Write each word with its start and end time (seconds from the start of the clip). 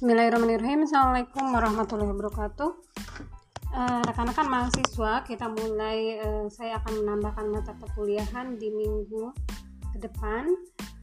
Bismillahirrahmanirrahim. 0.00 0.88
Assalamualaikum 0.88 1.44
warahmatullahi 1.52 2.08
wabarakatuh. 2.08 2.72
Uh, 3.68 4.00
Rekan-rekan 4.08 4.48
mahasiswa 4.48 5.20
kita 5.28 5.52
mulai 5.52 6.16
uh, 6.24 6.48
saya 6.48 6.80
akan 6.80 7.04
menambahkan 7.04 7.44
mata 7.52 7.76
perkuliahan 7.76 8.56
di 8.56 8.72
minggu 8.72 9.28
ke 9.92 10.00
depan 10.00 10.56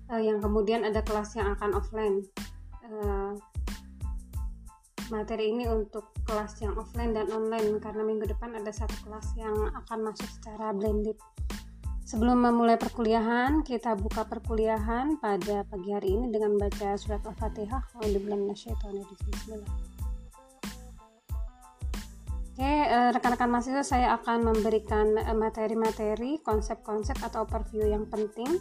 uh, 0.09 0.17
yang 0.17 0.41
kemudian 0.41 0.81
ada 0.81 1.05
kelas 1.05 1.37
yang 1.37 1.45
akan 1.53 1.77
offline. 1.77 2.25
Materi 5.13 5.53
ini 5.53 5.69
untuk 5.69 6.17
kelas 6.25 6.57
yang 6.65 6.73
offline 6.73 7.13
dan 7.13 7.29
online 7.29 7.77
karena 7.77 8.01
minggu 8.01 8.25
depan 8.25 8.57
ada 8.57 8.73
satu 8.73 8.97
kelas 9.05 9.29
yang 9.37 9.53
akan 9.77 10.09
masuk 10.09 10.25
secara 10.41 10.73
blended 10.73 11.21
Sebelum 12.07 12.39
memulai 12.39 12.79
perkuliahan, 12.79 13.67
kita 13.67 13.99
buka 13.99 14.23
perkuliahan 14.23 15.19
pada 15.19 15.67
pagi 15.67 15.91
hari 15.91 16.15
ini 16.15 16.31
dengan 16.31 16.55
baca 16.55 16.95
surat 16.95 17.19
Al-Fatihah. 17.19 17.83
Bismillah. 17.99 19.71
Oke, 22.55 22.63
eh, 22.63 23.11
rekan-rekan 23.11 23.51
mahasiswa 23.51 23.83
saya 23.83 24.15
akan 24.15 24.55
memberikan 24.55 25.19
eh, 25.19 25.35
materi-materi, 25.35 26.39
konsep-konsep 26.39 27.19
atau 27.19 27.43
overview 27.43 27.83
yang 27.91 28.07
penting 28.07 28.55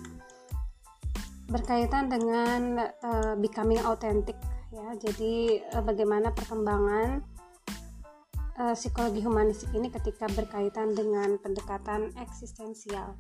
berkaitan 1.47 2.11
dengan 2.11 2.91
uh, 3.07 3.39
becoming 3.39 3.79
authentic 3.87 4.35
ya. 4.75 4.91
Jadi 4.99 5.63
uh, 5.71 5.87
bagaimana 5.87 6.35
perkembangan 6.35 7.23
uh, 8.59 8.75
psikologi 8.75 9.23
humanistik 9.23 9.71
ini 9.71 9.87
ketika 9.87 10.27
berkaitan 10.35 10.99
dengan 10.99 11.39
pendekatan 11.39 12.11
eksistensial. 12.19 13.15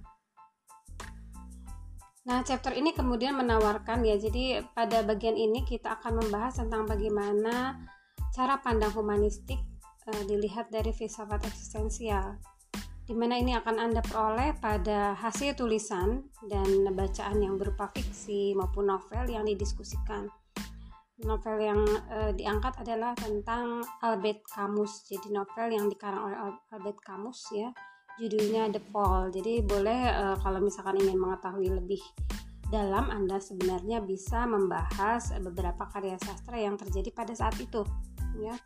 Nah, 2.26 2.42
chapter 2.42 2.74
ini 2.74 2.90
kemudian 2.90 3.38
menawarkan 3.38 4.02
ya, 4.02 4.18
jadi 4.18 4.66
pada 4.74 5.06
bagian 5.06 5.38
ini 5.38 5.62
kita 5.62 5.94
akan 6.02 6.26
membahas 6.26 6.58
tentang 6.58 6.82
bagaimana 6.82 7.78
cara 8.34 8.58
pandang 8.58 8.90
humanistik 8.98 9.62
e, 10.10 10.10
dilihat 10.26 10.66
dari 10.74 10.90
filsafat 10.90 11.46
eksistensial. 11.46 12.34
Di 13.06 13.14
mana 13.14 13.38
ini 13.38 13.54
akan 13.54 13.78
Anda 13.78 14.02
peroleh 14.02 14.58
pada 14.58 15.14
hasil 15.14 15.54
tulisan 15.54 16.26
dan 16.50 16.90
bacaan 16.98 17.38
yang 17.38 17.54
berupa 17.62 17.94
fiksi 17.94 18.58
maupun 18.58 18.90
novel 18.90 19.30
yang 19.30 19.46
didiskusikan. 19.46 20.26
Novel 21.22 21.56
yang 21.62 21.80
e, 22.10 22.34
diangkat 22.34 22.82
adalah 22.82 23.14
tentang 23.14 23.86
Albert 24.02 24.42
Camus. 24.50 25.06
Jadi 25.06 25.30
novel 25.30 25.78
yang 25.78 25.86
dikarang 25.86 26.26
oleh 26.26 26.58
Albert 26.74 26.98
Camus 27.06 27.38
ya 27.54 27.70
judulnya 28.16 28.72
The 28.72 28.82
Fall. 28.92 29.28
Jadi 29.32 29.64
boleh 29.64 30.00
uh, 30.12 30.36
kalau 30.40 30.60
misalkan 30.60 31.00
ingin 31.00 31.20
mengetahui 31.20 31.68
lebih 31.72 32.02
dalam 32.66 33.10
Anda 33.14 33.38
sebenarnya 33.38 34.02
bisa 34.02 34.42
membahas 34.44 35.30
beberapa 35.38 35.86
karya 35.86 36.18
sastra 36.18 36.58
yang 36.58 36.74
terjadi 36.74 37.14
pada 37.14 37.30
saat 37.30 37.54
itu 37.62 37.86
ya. 38.42 38.58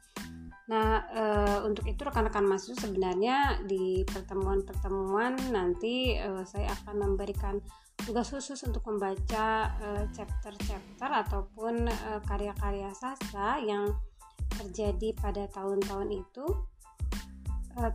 Nah, 0.71 1.03
e, 1.11 1.25
untuk 1.67 1.83
itu 1.91 1.99
rekan-rekan 2.07 2.47
mahasiswa 2.47 2.87
sebenarnya 2.87 3.67
di 3.67 4.07
pertemuan-pertemuan 4.07 5.35
nanti 5.51 6.15
e, 6.15 6.47
saya 6.47 6.71
akan 6.81 7.11
memberikan 7.11 7.59
tugas 8.07 8.31
khusus 8.33 8.57
untuk 8.65 8.81
membaca 8.89 9.77
chapter-chapter 10.17 11.05
ataupun 11.05 11.85
karya-karya 12.25 12.89
sastra 12.97 13.61
yang 13.61 13.93
terjadi 14.57 15.13
pada 15.21 15.45
tahun-tahun 15.53 16.09
itu 16.09 16.47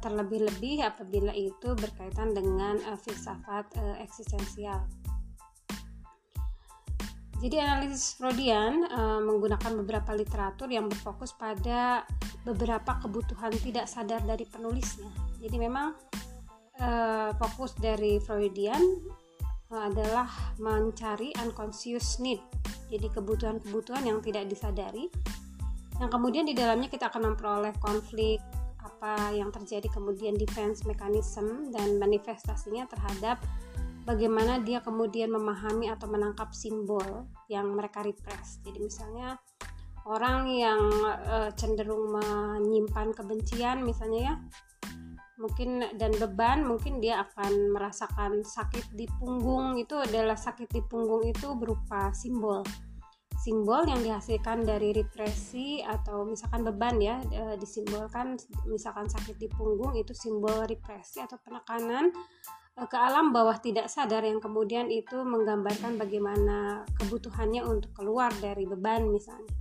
terlebih-lebih 0.02 0.82
apabila 0.82 1.30
itu 1.38 1.78
berkaitan 1.78 2.34
dengan 2.34 2.82
uh, 2.90 2.98
filsafat 2.98 3.70
uh, 3.78 3.98
eksistensial. 4.02 4.82
Jadi 7.44 7.62
analisis 7.62 8.18
Freudian 8.18 8.90
uh, 8.90 9.22
menggunakan 9.22 9.78
beberapa 9.84 10.16
literatur 10.18 10.72
yang 10.72 10.90
berfokus 10.90 11.36
pada 11.38 12.08
beberapa 12.42 12.98
kebutuhan 13.04 13.54
tidak 13.62 13.86
sadar 13.86 14.24
dari 14.26 14.50
penulisnya. 14.50 15.12
Jadi 15.44 15.58
memang 15.62 15.94
uh, 16.82 17.30
fokus 17.38 17.78
dari 17.78 18.18
Freudian 18.18 18.82
adalah 19.70 20.56
mencari 20.62 21.36
unconscious 21.42 22.22
need. 22.24 22.40
Jadi 22.88 23.12
kebutuhan-kebutuhan 23.12 24.08
yang 24.08 24.24
tidak 24.24 24.48
disadari. 24.48 25.12
Yang 26.00 26.12
kemudian 26.12 26.46
di 26.48 26.56
dalamnya 26.56 26.88
kita 26.88 27.12
akan 27.12 27.34
memperoleh 27.34 27.74
konflik, 27.84 28.40
apa 28.96 29.36
yang 29.36 29.52
terjadi 29.52 29.92
kemudian 29.92 30.40
defense 30.40 30.88
mechanism 30.88 31.68
dan 31.76 32.00
manifestasinya 32.00 32.88
terhadap 32.88 33.44
bagaimana 34.08 34.64
dia 34.64 34.80
kemudian 34.80 35.36
memahami 35.36 35.92
atau 35.92 36.08
menangkap 36.08 36.56
simbol 36.56 37.28
yang 37.52 37.76
mereka 37.76 38.00
repress. 38.00 38.64
Jadi 38.64 38.80
misalnya 38.80 39.36
orang 40.08 40.48
yang 40.48 40.82
uh, 41.28 41.52
cenderung 41.58 42.16
menyimpan 42.16 43.12
kebencian 43.12 43.84
misalnya 43.84 44.22
ya 44.32 44.36
mungkin 45.36 45.84
dan 46.00 46.16
beban 46.16 46.64
mungkin 46.64 47.04
dia 47.04 47.28
akan 47.28 47.76
merasakan 47.76 48.40
sakit 48.40 48.96
di 48.96 49.04
punggung 49.20 49.76
itu 49.76 50.00
adalah 50.00 50.40
sakit 50.40 50.72
di 50.72 50.80
punggung 50.80 51.28
itu 51.28 51.52
berupa 51.60 52.16
simbol 52.16 52.64
simbol 53.36 53.84
yang 53.84 54.00
dihasilkan 54.00 54.64
dari 54.64 54.96
represi 54.96 55.84
atau 55.84 56.24
misalkan 56.24 56.64
beban 56.64 56.96
ya 57.04 57.20
e, 57.20 57.60
disimbolkan 57.60 58.40
misalkan 58.66 59.12
sakit 59.12 59.36
di 59.36 59.52
punggung 59.52 59.94
itu 60.00 60.16
simbol 60.16 60.64
represi 60.64 61.20
atau 61.20 61.36
penekanan 61.44 62.16
e, 62.74 62.82
ke 62.88 62.96
alam 62.96 63.36
bawah 63.36 63.60
tidak 63.60 63.92
sadar 63.92 64.24
yang 64.24 64.40
kemudian 64.40 64.88
itu 64.88 65.20
menggambarkan 65.22 66.00
bagaimana 66.00 66.88
kebutuhannya 66.96 67.62
untuk 67.68 67.92
keluar 67.92 68.32
dari 68.40 68.64
beban 68.64 69.12
misalnya. 69.12 69.52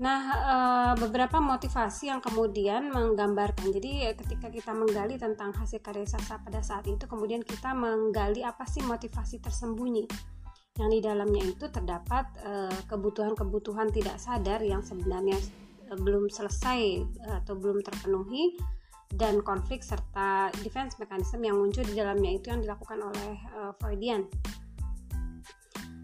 Nah, 0.00 0.20
e, 0.32 0.56
beberapa 0.96 1.44
motivasi 1.44 2.08
yang 2.08 2.24
kemudian 2.24 2.88
menggambarkan. 2.88 3.68
Jadi 3.68 4.08
ketika 4.16 4.48
kita 4.48 4.72
menggali 4.72 5.20
tentang 5.20 5.52
hasil 5.52 5.84
karya 5.84 6.08
sastra 6.08 6.40
pada 6.40 6.64
saat 6.64 6.88
itu, 6.88 7.04
kemudian 7.04 7.44
kita 7.44 7.76
menggali 7.76 8.40
apa 8.40 8.64
sih 8.64 8.80
motivasi 8.80 9.44
tersembunyi 9.44 10.08
yang 10.78 10.90
di 10.92 11.02
dalamnya 11.02 11.42
itu 11.50 11.66
terdapat 11.66 12.30
eh, 12.46 12.78
kebutuhan-kebutuhan 12.86 13.90
tidak 13.90 14.22
sadar 14.22 14.62
yang 14.62 14.84
sebenarnya 14.86 15.34
eh, 15.90 15.98
belum 15.98 16.30
selesai 16.30 16.80
eh, 17.02 17.34
atau 17.42 17.58
belum 17.58 17.82
terpenuhi 17.82 18.54
dan 19.10 19.42
konflik 19.42 19.82
serta 19.82 20.54
defense 20.62 20.94
mechanism 21.02 21.42
yang 21.42 21.58
muncul 21.58 21.82
di 21.82 21.98
dalamnya 21.98 22.30
itu 22.30 22.54
yang 22.54 22.62
dilakukan 22.62 23.02
oleh 23.02 23.42
Freudian. 23.82 24.22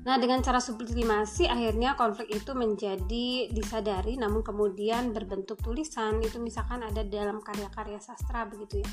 Nah, 0.03 0.19
dengan 0.19 0.43
cara 0.43 0.59
sublimasi 0.59 1.47
akhirnya 1.47 1.95
konflik 1.95 2.35
itu 2.35 2.51
menjadi 2.51 3.47
disadari 3.55 4.19
namun 4.19 4.43
kemudian 4.43 5.15
berbentuk 5.15 5.63
tulisan 5.63 6.19
itu 6.19 6.43
misalkan 6.43 6.83
ada 6.83 7.07
dalam 7.07 7.39
karya-karya 7.39 8.03
sastra 8.03 8.43
begitu 8.43 8.83
ya. 8.83 8.91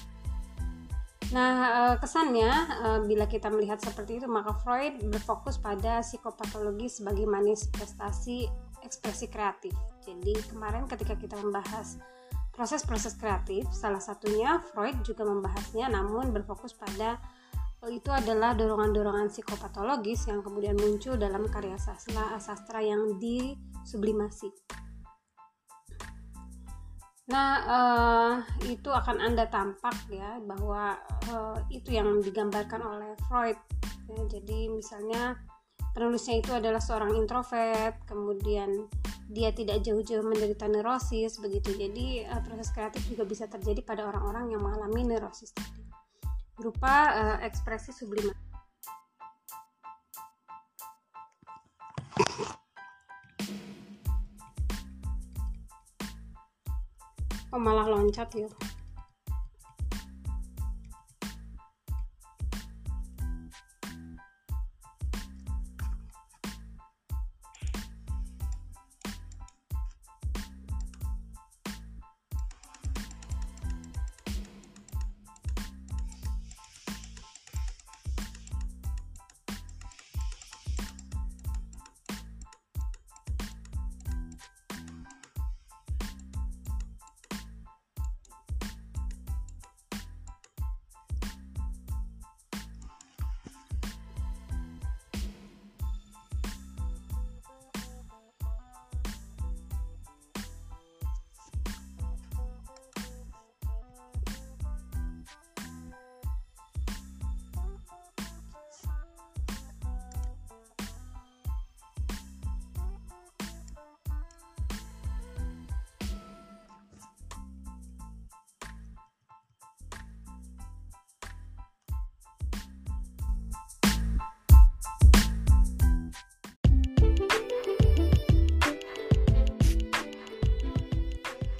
Nah, 1.34 1.54
eh, 1.66 1.96
kesannya 1.98 2.52
eh, 2.86 3.00
bila 3.10 3.26
kita 3.26 3.50
melihat 3.50 3.82
seperti 3.82 4.22
itu, 4.22 4.30
maka 4.30 4.54
Freud 4.62 5.02
berfokus 5.10 5.58
pada 5.58 6.06
psikopatologi 6.06 6.86
sebagai 6.88 7.26
manifestasi 7.26 8.46
ekspresi 8.86 9.26
kreatif. 9.34 9.74
Jadi, 10.06 10.38
kemarin 10.54 10.86
ketika 10.86 11.18
kita 11.18 11.34
membahas 11.42 11.98
proses-proses 12.54 13.18
kreatif, 13.18 13.66
salah 13.74 13.98
satunya 13.98 14.62
Freud 14.72 15.02
juga 15.02 15.26
membahasnya 15.26 15.90
namun 15.90 16.30
berfokus 16.30 16.78
pada 16.78 17.18
oh, 17.82 17.90
itu 17.90 18.14
adalah 18.14 18.54
dorongan-dorongan 18.54 19.34
psikopatologis 19.34 20.30
yang 20.30 20.46
kemudian 20.46 20.78
muncul 20.78 21.18
dalam 21.18 21.50
karya 21.50 21.82
sastra, 21.82 22.38
sastra 22.38 22.86
yang 22.86 23.18
disublimasi. 23.18 24.54
Nah, 27.24 27.52
uh, 27.64 28.34
itu 28.68 28.92
akan 28.92 29.24
Anda 29.24 29.48
tampak 29.48 29.96
ya 30.12 30.44
bahwa 30.44 31.00
uh, 31.32 31.56
itu 31.72 31.96
yang 31.96 32.20
digambarkan 32.20 32.84
oleh 32.84 33.16
Freud. 33.32 33.56
Ya, 34.12 34.20
jadi 34.28 34.68
misalnya 34.68 35.40
penulisnya 35.96 36.44
itu 36.44 36.52
adalah 36.52 36.84
seorang 36.84 37.16
introvert, 37.16 37.96
kemudian 38.04 38.92
dia 39.32 39.56
tidak 39.56 39.80
jauh-jauh 39.88 40.28
menderita 40.28 40.68
neurosis 40.68 41.40
begitu. 41.40 41.72
Jadi 41.72 42.28
uh, 42.28 42.44
proses 42.44 42.76
kreatif 42.76 43.08
juga 43.08 43.24
bisa 43.24 43.48
terjadi 43.48 43.80
pada 43.88 44.04
orang-orang 44.04 44.52
yang 44.52 44.60
mengalami 44.60 45.16
neurosis 45.16 45.56
tadi. 45.56 45.80
Berupa 46.60 46.96
uh, 47.16 47.38
ekspresi 47.40 47.96
sublimasi. 47.96 48.52
Oh 57.54 57.62
malah 57.62 57.86
loncat 57.86 58.34
ya 58.34 58.50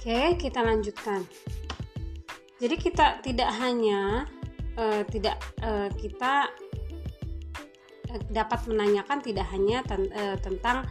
Oke, 0.04 0.36
kita 0.36 0.60
lanjutkan. 0.60 1.24
Jadi 2.60 2.76
kita 2.76 3.24
tidak 3.24 3.48
hanya 3.56 4.28
uh, 4.76 5.00
tidak 5.08 5.40
uh, 5.64 5.88
kita 5.96 6.52
uh, 8.12 8.20
dapat 8.28 8.68
menanyakan 8.68 9.24
tidak 9.24 9.48
hanya 9.48 9.80
ten, 9.80 10.12
uh, 10.12 10.36
tentang 10.44 10.84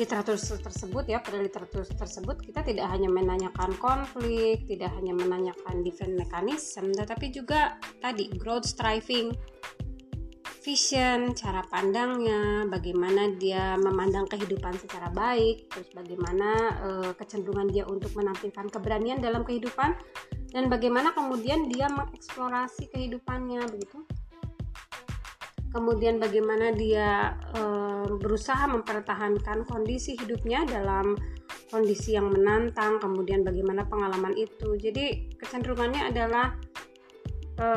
literatur 0.00 0.40
tersebut 0.40 1.04
ya 1.12 1.20
pada 1.20 1.44
literatur 1.44 1.84
tersebut 1.84 2.40
kita 2.40 2.64
tidak 2.64 2.88
hanya 2.88 3.12
menanyakan 3.12 3.76
konflik, 3.76 4.64
tidak 4.64 4.96
hanya 4.96 5.12
menanyakan 5.12 5.84
defense 5.84 6.16
mechanism, 6.16 6.88
tetapi 6.96 7.28
juga 7.28 7.76
tadi 8.00 8.32
growth 8.32 8.64
striving 8.64 9.28
vision, 10.68 11.32
cara 11.32 11.64
pandangnya, 11.64 12.68
bagaimana 12.68 13.32
dia 13.40 13.72
memandang 13.80 14.28
kehidupan 14.28 14.76
secara 14.76 15.08
baik, 15.08 15.72
terus 15.72 15.88
bagaimana 15.96 16.50
e, 16.76 16.88
kecenderungan 17.16 17.72
dia 17.72 17.88
untuk 17.88 18.12
menampilkan 18.12 18.68
keberanian 18.68 19.16
dalam 19.16 19.48
kehidupan 19.48 19.96
dan 20.52 20.68
bagaimana 20.68 21.16
kemudian 21.16 21.72
dia 21.72 21.88
mengeksplorasi 21.88 22.92
kehidupannya 22.92 23.64
begitu. 23.64 24.04
Kemudian 25.72 26.20
bagaimana 26.20 26.76
dia 26.76 27.32
e, 27.56 27.62
berusaha 28.20 28.68
mempertahankan 28.68 29.64
kondisi 29.64 30.20
hidupnya 30.20 30.68
dalam 30.68 31.16
kondisi 31.72 32.12
yang 32.12 32.28
menantang, 32.28 33.00
kemudian 33.00 33.40
bagaimana 33.40 33.88
pengalaman 33.88 34.36
itu. 34.36 34.76
Jadi 34.76 35.32
kecenderungannya 35.32 36.12
adalah 36.12 36.52
e, 37.56 37.68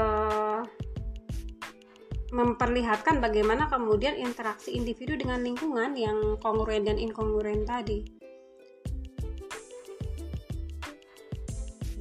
memperlihatkan 2.32 3.20
bagaimana 3.20 3.68
kemudian 3.68 4.16
interaksi 4.16 4.72
individu 4.72 5.20
dengan 5.20 5.44
lingkungan 5.44 5.92
yang 6.00 6.40
kongruen 6.40 6.88
dan 6.88 6.96
inkongruen 6.96 7.68
tadi. 7.68 8.08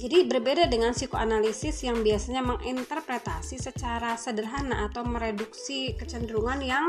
Jadi 0.01 0.25
berbeda 0.25 0.65
dengan 0.65 0.97
psikoanalisis 0.97 1.85
yang 1.85 2.01
biasanya 2.01 2.41
menginterpretasi 2.41 3.61
secara 3.61 4.17
sederhana 4.17 4.89
atau 4.89 5.05
mereduksi 5.05 5.93
kecenderungan 5.93 6.57
yang 6.65 6.85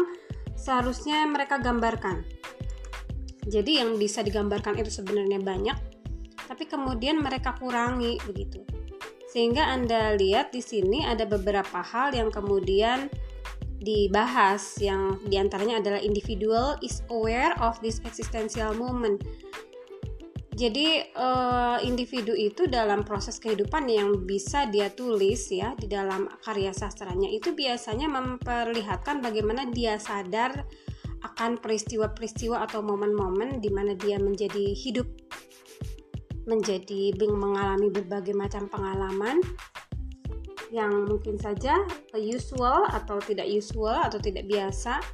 seharusnya 0.56 1.28
mereka 1.28 1.60
gambarkan. 1.60 2.24
Jadi 3.44 3.84
yang 3.84 4.00
bisa 4.00 4.24
digambarkan 4.24 4.80
itu 4.80 4.88
sebenarnya 4.88 5.44
banyak, 5.44 5.76
tapi 6.48 6.64
kemudian 6.64 7.20
mereka 7.20 7.52
kurangi 7.60 8.16
begitu. 8.24 8.64
Sehingga 9.28 9.68
Anda 9.68 10.16
lihat 10.16 10.56
di 10.56 10.64
sini 10.64 11.04
ada 11.04 11.28
beberapa 11.28 11.84
hal 11.84 12.16
yang 12.16 12.32
kemudian 12.32 13.12
dibahas 13.82 14.79
yang 14.79 15.19
di 15.26 15.37
antaranya 15.37 15.82
adalah 15.82 16.00
individual 16.00 16.79
is 16.81 17.02
aware 17.11 17.52
of 17.58 17.76
this 17.82 17.99
existential 18.06 18.70
moment. 18.79 19.19
Jadi 20.52 21.00
uh, 21.17 21.81
individu 21.81 22.37
itu 22.37 22.69
dalam 22.69 23.02
proses 23.08 23.40
kehidupan 23.40 23.88
yang 23.88 24.29
bisa 24.29 24.69
dia 24.69 24.93
tulis 24.93 25.49
ya 25.49 25.73
di 25.75 25.88
dalam 25.88 26.29
karya 26.44 26.70
sastranya 26.76 27.26
itu 27.26 27.56
biasanya 27.56 28.06
memperlihatkan 28.06 29.25
bagaimana 29.25 29.67
dia 29.73 29.96
sadar 29.96 30.69
akan 31.25 31.56
peristiwa-peristiwa 31.56 32.69
atau 32.69 32.84
momen-momen 32.84 33.64
di 33.64 33.70
mana 33.73 33.96
dia 33.96 34.20
menjadi 34.20 34.76
hidup 34.76 35.08
menjadi 36.44 37.14
mengalami 37.23 37.88
berbagai 37.88 38.34
macam 38.34 38.67
pengalaman 38.67 39.38
yang 40.72 41.04
mungkin 41.04 41.36
saja 41.36 41.76
usual 42.16 42.88
atau 42.88 43.20
tidak 43.20 43.44
usual 43.44 44.08
atau 44.08 44.16
tidak 44.16 44.48
biasa, 44.48 45.04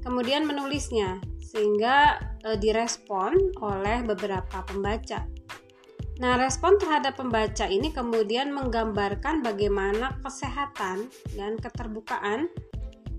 kemudian 0.00 0.48
menulisnya 0.48 1.20
sehingga 1.38 2.16
e, 2.40 2.56
direspon 2.56 3.36
oleh 3.60 4.00
beberapa 4.08 4.64
pembaca. 4.64 5.28
Nah, 6.16 6.40
respon 6.40 6.80
terhadap 6.80 7.20
pembaca 7.20 7.68
ini 7.68 7.92
kemudian 7.92 8.56
menggambarkan 8.56 9.44
bagaimana 9.44 10.16
kesehatan 10.24 11.12
dan 11.36 11.60
keterbukaan 11.60 12.48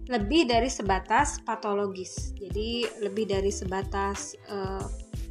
lebih 0.09 0.49
dari 0.49 0.67
sebatas 0.67 1.39
patologis. 1.45 2.33
Jadi, 2.35 2.89
lebih 3.05 3.29
dari 3.29 3.53
sebatas 3.53 4.33
e, 4.49 4.57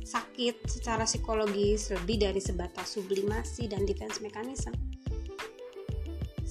sakit 0.07 0.69
secara 0.71 1.03
psikologis, 1.09 1.91
lebih 1.91 2.23
dari 2.23 2.39
sebatas 2.39 2.95
sublimasi 2.95 3.67
dan 3.67 3.83
defense 3.83 4.23
mechanism. 4.23 4.73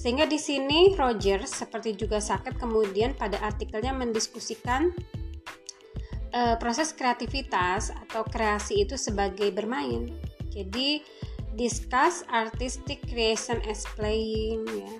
Sehingga 0.02 0.26
di 0.26 0.34
sini 0.34 0.98
Rogers 0.98 1.62
seperti 1.62 1.94
juga 1.94 2.18
Saket 2.18 2.58
kemudian 2.58 3.14
pada 3.14 3.38
artikelnya 3.38 3.94
mendiskusikan 3.94 4.90
uh, 6.34 6.58
proses 6.58 6.90
kreativitas 6.90 7.94
atau 7.94 8.26
kreasi 8.26 8.82
itu 8.82 8.98
sebagai 8.98 9.54
bermain. 9.54 10.10
Jadi 10.50 11.06
discuss 11.54 12.26
artistic 12.34 12.98
creation 13.06 13.62
as 13.70 13.86
playing 13.94 14.66
ya. 14.66 14.94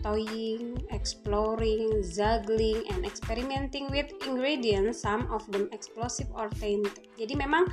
Toying, 0.00 0.80
exploring, 0.96 2.00
juggling, 2.00 2.88
and 2.88 3.04
experimenting 3.04 3.92
with 3.92 4.08
ingredients, 4.24 5.04
some 5.04 5.28
of 5.28 5.44
them 5.52 5.68
explosive 5.76 6.24
or 6.32 6.48
tainted. 6.56 7.04
Jadi 7.20 7.36
memang 7.36 7.68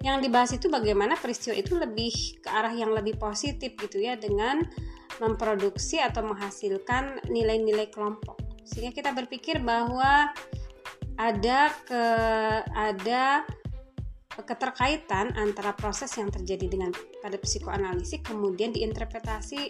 yang 0.00 0.24
dibahas 0.24 0.56
itu 0.56 0.72
bagaimana 0.72 1.12
peristiwa 1.20 1.52
itu 1.52 1.76
lebih 1.76 2.40
ke 2.40 2.48
arah 2.48 2.72
yang 2.72 2.88
lebih 2.96 3.20
positif 3.20 3.76
gitu 3.76 4.00
ya 4.00 4.16
dengan 4.16 4.64
memproduksi 5.18 5.98
atau 5.98 6.22
menghasilkan 6.26 7.26
nilai-nilai 7.30 7.90
kelompok 7.90 8.48
sehingga 8.68 8.92
kita 8.92 9.10
berpikir 9.16 9.64
bahwa 9.64 10.28
ada 11.18 11.72
ke 11.88 12.04
ada 12.76 13.42
keterkaitan 14.38 15.34
antara 15.34 15.74
proses 15.74 16.14
yang 16.14 16.30
terjadi 16.30 16.70
dengan 16.70 16.94
pada 17.24 17.34
psikoanalisis 17.40 18.22
kemudian 18.22 18.70
diinterpretasi 18.70 19.60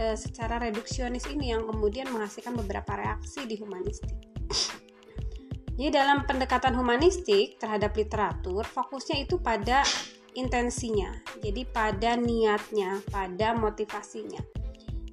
e, 0.00 0.04
secara 0.16 0.56
reduksionis 0.56 1.28
ini 1.28 1.52
yang 1.52 1.68
kemudian 1.68 2.08
menghasilkan 2.08 2.56
beberapa 2.56 2.96
reaksi 2.96 3.44
di 3.44 3.60
humanistik. 3.60 4.16
Jadi 5.74 5.90
dalam 5.90 6.24
pendekatan 6.24 6.72
humanistik 6.72 7.58
terhadap 7.58 7.92
literatur 7.98 8.62
fokusnya 8.64 9.26
itu 9.26 9.42
pada 9.42 9.82
intensinya, 10.38 11.10
jadi 11.42 11.66
pada 11.68 12.16
niatnya, 12.16 13.02
pada 13.10 13.52
motivasinya. 13.58 14.63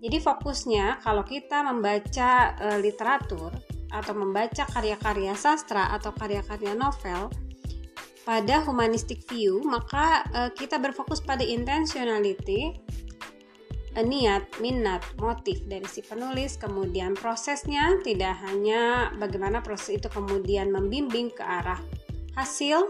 Jadi 0.01 0.17
fokusnya 0.17 1.05
kalau 1.05 1.21
kita 1.21 1.61
membaca 1.61 2.57
e, 2.57 2.67
literatur 2.81 3.53
atau 3.93 4.13
membaca 4.17 4.65
karya-karya 4.65 5.37
sastra 5.37 5.93
atau 5.93 6.09
karya-karya 6.09 6.73
novel 6.73 7.29
pada 8.25 8.65
humanistic 8.65 9.21
view, 9.29 9.61
maka 9.61 10.25
e, 10.33 10.39
kita 10.57 10.81
berfokus 10.81 11.21
pada 11.21 11.45
intentionality, 11.45 12.81
e, 13.93 14.01
niat, 14.01 14.57
minat, 14.57 15.05
motif 15.21 15.61
dari 15.69 15.85
si 15.85 16.01
penulis, 16.01 16.57
kemudian 16.57 17.13
prosesnya 17.13 18.01
tidak 18.01 18.41
hanya 18.49 19.13
bagaimana 19.21 19.61
proses 19.61 20.01
itu 20.01 20.09
kemudian 20.09 20.73
membimbing 20.73 21.29
ke 21.29 21.45
arah 21.45 21.77
hasil 22.33 22.89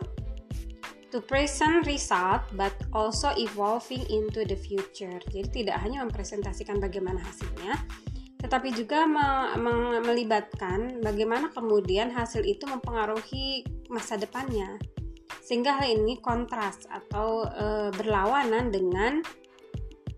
to 1.12 1.20
present 1.20 1.84
result 1.86 2.42
but 2.56 2.74
also 2.96 3.36
evolving 3.36 4.08
into 4.08 4.48
the 4.48 4.56
future. 4.56 5.20
Jadi 5.28 5.64
tidak 5.64 5.78
hanya 5.84 6.08
mempresentasikan 6.08 6.80
bagaimana 6.80 7.20
hasilnya, 7.20 7.76
tetapi 8.40 8.74
juga 8.74 9.06
me 9.06 9.54
me 9.60 10.00
melibatkan 10.02 11.04
bagaimana 11.04 11.52
kemudian 11.52 12.10
hasil 12.10 12.42
itu 12.42 12.66
mempengaruhi 12.66 13.68
masa 13.92 14.16
depannya. 14.18 14.80
Sehingga 15.44 15.84
hal 15.84 15.92
ini 15.92 16.16
kontras 16.24 16.88
atau 16.88 17.44
e, 17.44 17.92
berlawanan 17.92 18.72
dengan 18.72 19.20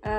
e, 0.05 0.11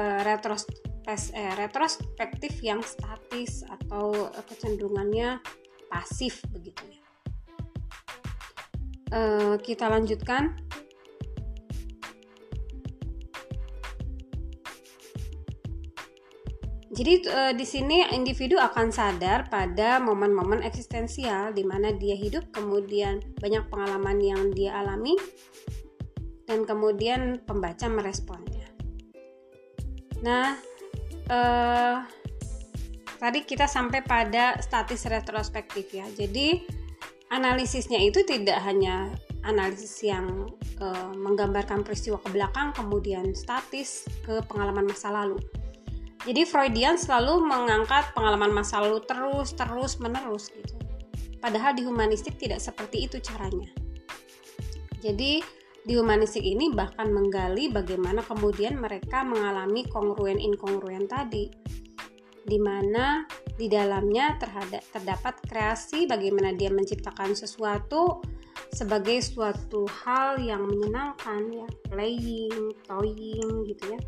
retrospektif 1.55 2.59
yang 2.67 2.83
statis 2.83 3.63
atau 3.63 4.33
kecenderungannya 4.43 5.39
pasif 5.87 6.43
begitu 6.51 6.83
ya. 6.91 7.04
Uh, 9.15 9.55
kita 9.63 9.87
lanjutkan. 9.87 10.59
Jadi 16.95 17.27
e, 17.27 17.41
di 17.59 17.67
sini 17.67 18.07
individu 18.15 18.55
akan 18.55 18.95
sadar 18.95 19.51
pada 19.51 19.99
momen-momen 19.99 20.63
eksistensial 20.63 21.51
di 21.51 21.67
mana 21.67 21.91
dia 21.91 22.15
hidup, 22.15 22.55
kemudian 22.55 23.19
banyak 23.43 23.67
pengalaman 23.67 24.23
yang 24.23 24.55
dia 24.55 24.79
alami, 24.79 25.19
dan 26.47 26.63
kemudian 26.63 27.43
pembaca 27.43 27.91
meresponnya. 27.91 28.71
Nah, 30.23 30.55
e, 31.27 31.39
tadi 33.19 33.43
kita 33.43 33.67
sampai 33.67 34.07
pada 34.07 34.63
statis 34.63 35.03
retrospektif 35.11 35.91
ya. 35.91 36.07
Jadi 36.15 36.63
analisisnya 37.35 37.99
itu 37.99 38.23
tidak 38.23 38.63
hanya 38.63 39.11
analisis 39.43 40.07
yang 40.07 40.47
e, 40.79 40.87
menggambarkan 41.19 41.83
peristiwa 41.83 42.23
ke 42.23 42.31
belakang, 42.31 42.71
kemudian 42.71 43.35
statis 43.35 44.07
ke 44.23 44.39
pengalaman 44.47 44.87
masa 44.87 45.11
lalu 45.11 45.43
jadi 46.25 46.49
Freudian 46.49 46.97
selalu 46.97 47.45
mengangkat 47.45 48.17
pengalaman 48.17 48.49
masa 48.49 48.81
lalu 48.81 49.05
terus 49.05 49.53
terus 49.53 50.01
menerus 50.01 50.49
gitu. 50.49 50.73
Padahal 51.37 51.77
di 51.77 51.85
humanistik 51.85 52.41
tidak 52.41 52.65
seperti 52.65 53.05
itu 53.05 53.21
caranya. 53.21 53.69
Jadi 55.05 55.45
di 55.85 55.93
humanistik 55.93 56.41
ini 56.41 56.73
bahkan 56.73 57.13
menggali 57.13 57.69
bagaimana 57.69 58.25
kemudian 58.25 58.81
mereka 58.81 59.21
mengalami 59.21 59.85
kongruen 59.85 60.41
inkongruen 60.41 61.05
tadi 61.05 61.53
di 62.41 62.57
mana 62.57 63.29
di 63.55 63.71
dalamnya 63.71 64.35
terhadap 64.43 64.83
terdapat 64.91 65.35
kreasi 65.47 66.11
bagaimana 66.11 66.51
dia 66.55 66.75
menciptakan 66.75 67.39
sesuatu 67.39 68.19
sebagai 68.75 69.23
suatu 69.23 69.87
hal 69.87 70.43
yang 70.43 70.67
menyenangkan 70.67 71.47
ya. 71.55 71.69
Playing, 71.91 72.75
toying 72.87 73.51
gitu 73.71 73.85
ya. 73.95 74.01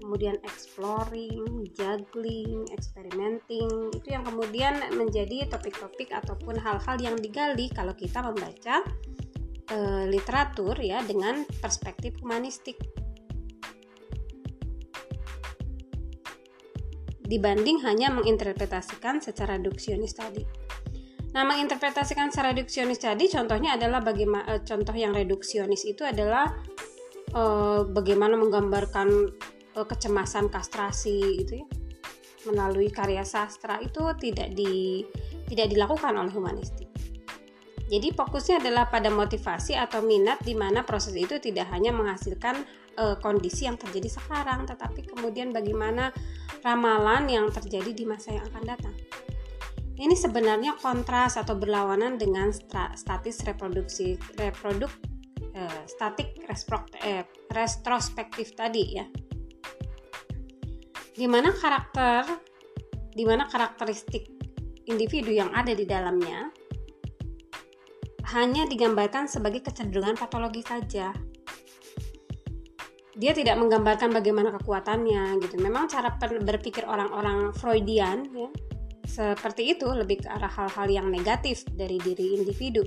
Kemudian 0.00 0.40
exploring, 0.40 1.68
juggling, 1.76 2.64
experimenting. 2.72 3.92
Itu 3.92 4.08
yang 4.08 4.24
kemudian 4.24 4.80
menjadi 4.96 5.52
topik-topik 5.52 6.08
ataupun 6.16 6.56
hal-hal 6.56 6.96
yang 6.96 7.16
digali 7.20 7.68
kalau 7.68 7.92
kita 7.92 8.24
membaca 8.24 8.80
e, 9.68 9.78
literatur 10.08 10.80
ya 10.80 11.04
dengan 11.04 11.44
perspektif 11.60 12.16
humanistik 12.24 12.80
dibanding 17.28 17.84
hanya 17.84 18.08
menginterpretasikan 18.08 19.20
secara 19.20 19.60
reduksionis 19.60 20.16
tadi. 20.16 20.40
Nah, 21.36 21.44
menginterpretasikan 21.44 22.32
secara 22.32 22.56
reduksionis 22.56 23.04
tadi 23.04 23.28
contohnya 23.28 23.76
adalah 23.76 24.00
bagaimana 24.00 24.48
e, 24.48 24.64
contoh 24.64 24.96
yang 24.96 25.12
reduksionis 25.12 25.84
itu 25.84 26.00
adalah 26.00 26.48
e, 27.28 27.42
bagaimana 27.84 28.40
menggambarkan 28.40 29.28
uh, 29.78 29.86
kecemasan 29.86 30.50
kastrasi 30.50 31.44
gitu 31.44 31.62
ya 31.62 31.66
melalui 32.46 32.88
karya 32.88 33.22
sastra 33.22 33.82
itu 33.82 34.02
tidak 34.18 34.54
di 34.54 35.04
tidak 35.50 35.68
dilakukan 35.74 36.14
oleh 36.16 36.32
humanistik. 36.32 36.86
Jadi 37.88 38.12
fokusnya 38.12 38.60
adalah 38.60 38.84
pada 38.92 39.08
motivasi 39.08 39.72
atau 39.72 40.04
minat 40.04 40.44
di 40.44 40.52
mana 40.52 40.84
proses 40.84 41.16
itu 41.16 41.40
tidak 41.40 41.72
hanya 41.72 41.88
menghasilkan 41.88 42.60
uh, 43.00 43.16
kondisi 43.16 43.64
yang 43.64 43.80
terjadi 43.80 44.12
sekarang, 44.12 44.68
tetapi 44.68 45.08
kemudian 45.08 45.56
bagaimana 45.56 46.12
ramalan 46.62 47.30
yang 47.30 47.46
terjadi 47.50 47.90
di 47.94 48.04
masa 48.06 48.34
yang 48.34 48.44
akan 48.50 48.64
datang. 48.64 48.96
Ini 49.98 50.14
sebenarnya 50.14 50.78
kontras 50.78 51.34
atau 51.34 51.58
berlawanan 51.58 52.16
dengan 52.22 52.54
statis 52.94 53.42
reproduksi 53.42 54.14
reproduk 54.38 54.90
uh, 55.58 55.82
statik 55.90 56.38
eh, 57.02 57.26
retrospektif 57.50 58.54
tadi 58.54 58.84
ya 58.94 59.06
di 61.18 61.26
mana 61.26 61.50
karakter 61.50 62.22
di 63.10 63.26
mana 63.26 63.50
karakteristik 63.50 64.30
individu 64.86 65.34
yang 65.34 65.50
ada 65.50 65.74
di 65.74 65.82
dalamnya 65.82 66.46
hanya 68.30 68.70
digambarkan 68.70 69.26
sebagai 69.26 69.64
kecenderungan 69.66 70.14
patologi 70.14 70.62
saja. 70.62 71.10
Dia 73.18 73.34
tidak 73.34 73.58
menggambarkan 73.58 74.14
bagaimana 74.14 74.54
kekuatannya 74.54 75.42
gitu. 75.42 75.58
Memang 75.58 75.90
cara 75.90 76.14
berpikir 76.18 76.86
orang-orang 76.86 77.50
Freudian 77.52 78.30
ya 78.30 78.48
seperti 79.08 79.74
itu 79.74 79.88
lebih 79.90 80.22
ke 80.22 80.28
arah 80.28 80.52
hal-hal 80.52 80.86
yang 80.86 81.06
negatif 81.10 81.66
dari 81.74 81.98
diri 81.98 82.38
individu. 82.38 82.86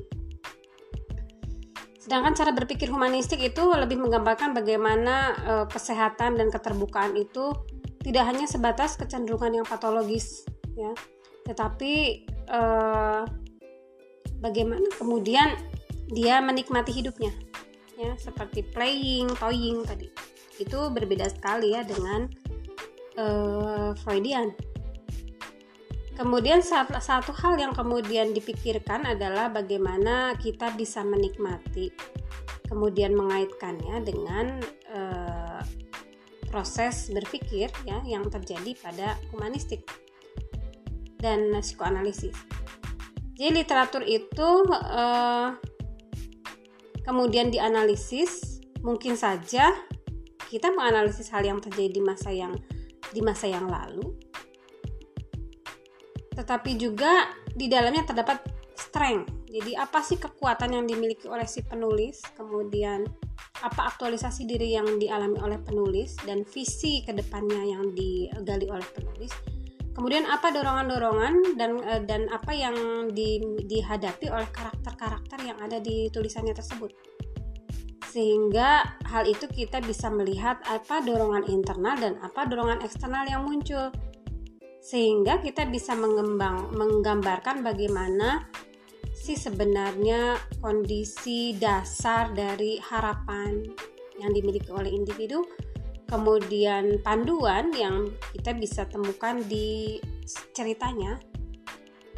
Sedangkan 2.00 2.34
cara 2.34 2.56
berpikir 2.56 2.88
humanistik 2.88 3.44
itu 3.44 3.62
lebih 3.74 4.00
menggambarkan 4.00 4.54
bagaimana 4.56 5.16
e, 5.38 5.54
kesehatan 5.70 6.38
dan 6.40 6.48
keterbukaan 6.50 7.14
itu 7.18 7.54
tidak 8.02 8.26
hanya 8.26 8.50
sebatas 8.50 8.98
kecenderungan 8.98 9.62
yang 9.62 9.66
patologis 9.66 10.46
ya 10.74 10.92
tetapi 11.46 11.94
eh, 12.30 13.24
bagaimana 14.42 14.88
kemudian 14.98 15.58
dia 16.12 16.42
menikmati 16.42 16.92
hidupnya 16.92 17.32
ya 18.02 18.14
seperti 18.18 18.66
playing 18.66 19.30
toying 19.38 19.86
tadi 19.86 20.10
itu 20.58 20.80
berbeda 20.90 21.30
sekali 21.30 21.78
ya 21.78 21.86
dengan 21.86 22.26
eh, 23.18 23.92
Freudian 24.02 24.72
Kemudian 26.22 26.62
satu 26.62 27.34
hal 27.34 27.58
yang 27.58 27.74
kemudian 27.74 28.30
dipikirkan 28.30 29.10
adalah 29.10 29.50
bagaimana 29.50 30.38
kita 30.38 30.70
bisa 30.78 31.02
menikmati, 31.02 31.90
kemudian 32.70 33.18
mengaitkannya 33.18 34.06
dengan 34.06 34.62
eh, 34.92 35.62
proses 36.52 37.10
berpikir 37.10 37.74
ya 37.90 38.06
yang 38.06 38.30
terjadi 38.30 38.76
pada 38.78 39.18
humanistik 39.34 39.82
dan 41.18 41.58
psikoanalisis. 41.58 42.38
Jadi 43.34 43.50
literatur 43.58 44.06
itu 44.06 44.50
eh, 44.78 45.48
kemudian 47.06 47.50
dianalisis, 47.50 48.62
mungkin 48.82 49.18
saja 49.18 49.74
kita 50.52 50.74
menganalisis 50.74 51.32
hal 51.32 51.48
yang 51.48 51.64
terjadi 51.64 52.00
di 52.00 52.04
masa 52.04 52.30
yang 52.34 52.54
di 53.12 53.22
masa 53.24 53.48
yang 53.48 53.68
lalu. 53.68 54.16
Tetapi 56.36 56.80
juga 56.80 57.32
di 57.52 57.68
dalamnya 57.68 58.08
terdapat 58.08 58.40
strength. 58.76 59.52
Jadi 59.52 59.76
apa 59.76 60.00
sih 60.00 60.16
kekuatan 60.16 60.80
yang 60.80 60.88
dimiliki 60.88 61.28
oleh 61.28 61.44
si 61.44 61.60
penulis? 61.64 62.24
Kemudian 62.36 63.04
apa 63.62 63.94
aktualisasi 63.94 64.48
diri 64.48 64.74
yang 64.74 64.98
dialami 64.98 65.38
oleh 65.38 65.60
penulis 65.62 66.18
dan 66.24 66.48
visi 66.48 67.04
ke 67.06 67.14
depannya 67.14 67.62
yang 67.62 67.94
digali 67.94 68.66
oleh 68.72 68.88
penulis 68.96 69.30
kemudian 69.92 70.24
apa 70.28 70.52
dorongan-dorongan 70.52 71.60
dan 71.60 71.72
eh, 71.84 72.02
dan 72.08 72.32
apa 72.32 72.52
yang 72.56 72.76
di, 73.12 73.44
dihadapi 73.68 74.32
oleh 74.32 74.48
karakter-karakter 74.50 75.40
yang 75.44 75.58
ada 75.60 75.78
di 75.84 76.08
tulisannya 76.10 76.56
tersebut? 76.56 76.92
Sehingga 78.12 79.00
hal 79.08 79.24
itu 79.24 79.48
kita 79.48 79.80
bisa 79.80 80.12
melihat 80.12 80.60
apa 80.68 81.00
dorongan 81.00 81.48
internal 81.48 81.96
dan 81.96 82.20
apa 82.20 82.44
dorongan 82.44 82.84
eksternal 82.84 83.24
yang 83.28 83.48
muncul. 83.48 83.92
Sehingga 84.82 85.40
kita 85.40 85.70
bisa 85.70 85.96
mengembang 85.96 86.76
menggambarkan 86.76 87.64
bagaimana 87.64 88.50
sih 89.16 89.38
sebenarnya 89.38 90.36
kondisi 90.60 91.54
dasar 91.56 92.34
dari 92.34 92.82
harapan 92.82 93.64
yang 94.18 94.34
dimiliki 94.34 94.74
oleh 94.74 94.90
individu 94.90 95.46
kemudian 96.12 97.00
panduan 97.00 97.72
yang 97.72 98.12
kita 98.36 98.52
bisa 98.52 98.84
temukan 98.92 99.40
di 99.48 100.04
ceritanya. 100.52 101.16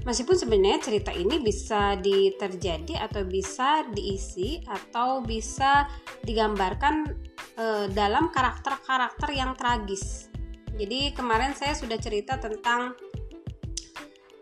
Meskipun 0.04 0.36
sebenarnya 0.36 0.84
cerita 0.84 1.16
ini 1.16 1.40
bisa 1.40 1.96
diterjadi 1.96 3.00
atau 3.08 3.24
bisa 3.24 3.88
diisi 3.94 4.60
atau 4.68 5.24
bisa 5.24 5.88
digambarkan 6.28 7.08
e, 7.56 7.66
dalam 7.96 8.28
karakter-karakter 8.28 9.32
yang 9.32 9.56
tragis. 9.56 10.28
Jadi 10.76 11.16
kemarin 11.16 11.56
saya 11.56 11.72
sudah 11.72 11.96
cerita 12.02 12.36
tentang 12.36 12.98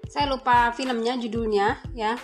saya 0.10 0.26
lupa 0.34 0.74
filmnya 0.74 1.16
judulnya 1.22 1.78
ya 1.94 2.18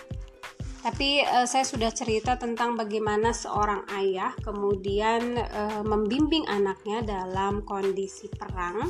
tapi 0.78 1.26
uh, 1.26 1.42
saya 1.42 1.66
sudah 1.66 1.90
cerita 1.90 2.38
tentang 2.38 2.78
bagaimana 2.78 3.34
seorang 3.34 3.82
ayah 3.98 4.30
kemudian 4.38 5.34
uh, 5.34 5.82
membimbing 5.82 6.46
anaknya 6.46 7.02
dalam 7.02 7.66
kondisi 7.66 8.30
perang. 8.30 8.86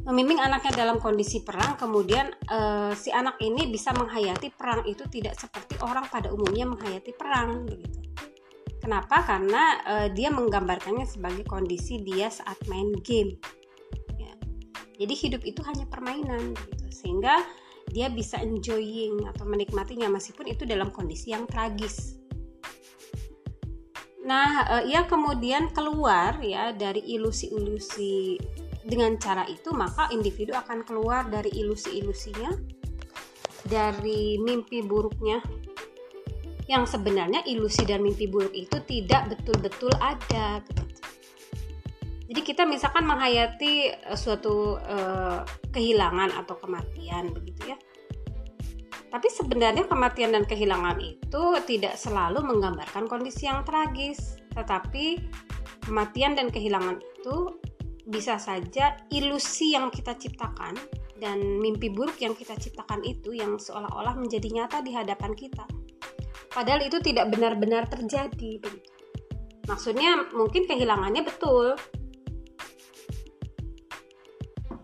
Membimbing 0.00 0.40
anaknya 0.40 0.84
dalam 0.84 0.96
kondisi 1.00 1.44
perang 1.44 1.76
kemudian 1.80 2.32
uh, 2.52 2.92
si 2.92 3.08
anak 3.12 3.40
ini 3.40 3.68
bisa 3.72 3.92
menghayati 3.96 4.52
perang 4.52 4.84
itu 4.84 5.04
tidak 5.08 5.36
seperti 5.36 5.80
orang 5.80 6.08
pada 6.08 6.32
umumnya 6.32 6.68
menghayati 6.68 7.12
perang 7.16 7.64
begitu. 7.64 8.00
Kenapa? 8.80 9.24
Karena 9.24 9.76
uh, 9.84 10.08
dia 10.12 10.32
menggambarkannya 10.32 11.04
sebagai 11.04 11.44
kondisi 11.44 12.00
dia 12.00 12.32
saat 12.32 12.56
main 12.68 12.92
game. 13.04 13.36
Ya. 14.16 14.32
jadi 15.04 15.14
hidup 15.16 15.42
itu 15.44 15.60
hanya 15.64 15.84
permainan 15.88 16.52
gitu. 16.56 16.84
Sehingga 16.88 17.44
dia 17.90 18.06
bisa 18.08 18.38
enjoying 18.38 19.26
atau 19.26 19.42
menikmatinya 19.44 20.06
meskipun 20.06 20.54
itu 20.54 20.62
dalam 20.62 20.94
kondisi 20.94 21.34
yang 21.34 21.44
tragis. 21.50 22.16
Nah, 24.24 24.62
uh, 24.78 24.82
ia 24.86 25.10
kemudian 25.10 25.74
keluar 25.74 26.38
ya 26.38 26.70
dari 26.70 27.02
ilusi-ilusi. 27.02 28.38
Dengan 28.80 29.18
cara 29.20 29.44
itu 29.44 29.76
maka 29.76 30.08
individu 30.08 30.56
akan 30.56 30.88
keluar 30.88 31.28
dari 31.28 31.52
ilusi-ilusinya 31.52 32.48
dari 33.66 34.38
mimpi 34.40 34.80
buruknya. 34.86 35.42
Yang 36.70 36.96
sebenarnya 36.96 37.42
ilusi 37.50 37.82
dan 37.82 38.06
mimpi 38.06 38.30
buruk 38.30 38.54
itu 38.54 38.78
tidak 38.86 39.34
betul-betul 39.34 39.90
ada 39.98 40.62
jadi 42.30 42.46
kita 42.46 42.62
misalkan 42.62 43.10
menghayati 43.10 43.90
uh, 44.06 44.14
suatu 44.14 44.78
uh, 44.78 45.42
kehilangan 45.74 46.30
atau 46.38 46.54
kematian 46.62 47.34
begitu 47.34 47.74
ya. 47.74 47.78
Tapi 49.10 49.26
sebenarnya 49.26 49.90
kematian 49.90 50.30
dan 50.30 50.46
kehilangan 50.46 51.02
itu 51.02 51.42
tidak 51.66 51.98
selalu 51.98 52.46
menggambarkan 52.46 53.10
kondisi 53.10 53.50
yang 53.50 53.66
tragis. 53.66 54.38
Tetapi 54.54 55.18
kematian 55.82 56.38
dan 56.38 56.54
kehilangan 56.54 57.02
itu 57.02 57.58
bisa 58.06 58.38
saja 58.38 58.94
ilusi 59.10 59.74
yang 59.74 59.90
kita 59.90 60.14
ciptakan 60.14 60.78
dan 61.18 61.42
mimpi 61.58 61.90
buruk 61.90 62.22
yang 62.22 62.38
kita 62.38 62.54
ciptakan 62.54 63.02
itu 63.02 63.34
yang 63.34 63.58
seolah-olah 63.58 64.14
menjadi 64.14 64.46
nyata 64.54 64.78
di 64.86 64.94
hadapan 64.94 65.34
kita. 65.34 65.66
Padahal 66.46 66.86
itu 66.86 67.02
tidak 67.02 67.34
benar-benar 67.34 67.90
terjadi 67.90 68.62
maksudnya 69.70 70.26
mungkin 70.34 70.66
kehilangannya 70.66 71.22
betul 71.22 71.78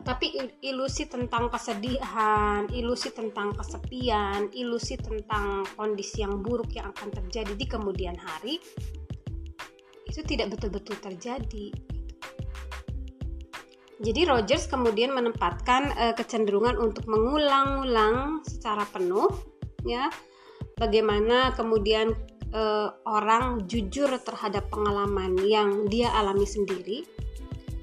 tapi 0.06 0.38
ilusi 0.62 1.10
tentang 1.10 1.50
kesedihan, 1.50 2.70
ilusi 2.70 3.10
tentang 3.10 3.50
kesepian, 3.58 4.54
ilusi 4.54 4.94
tentang 4.94 5.66
kondisi 5.75 6.22
yang 6.22 6.46
buruk 6.46 6.70
yang 6.78 6.94
akan 6.94 7.10
terjadi 7.10 7.52
di 7.58 7.66
kemudian 7.66 8.14
hari 8.14 8.62
itu 10.06 10.22
tidak 10.22 10.54
betul-betul 10.54 10.94
terjadi. 11.02 11.75
Jadi 13.98 14.20
Rogers 14.28 14.70
kemudian 14.70 15.10
menempatkan 15.10 15.90
uh, 15.98 16.14
kecenderungan 16.14 16.78
untuk 16.78 17.10
mengulang-ulang 17.10 18.46
secara 18.46 18.86
penuh 18.86 19.26
ya 19.88 20.06
bagaimana 20.78 21.56
kemudian 21.56 22.12
uh, 22.52 22.92
orang 23.08 23.64
jujur 23.64 24.12
terhadap 24.20 24.68
pengalaman 24.68 25.40
yang 25.42 25.88
dia 25.88 26.12
alami 26.12 26.44
sendiri 26.44 27.08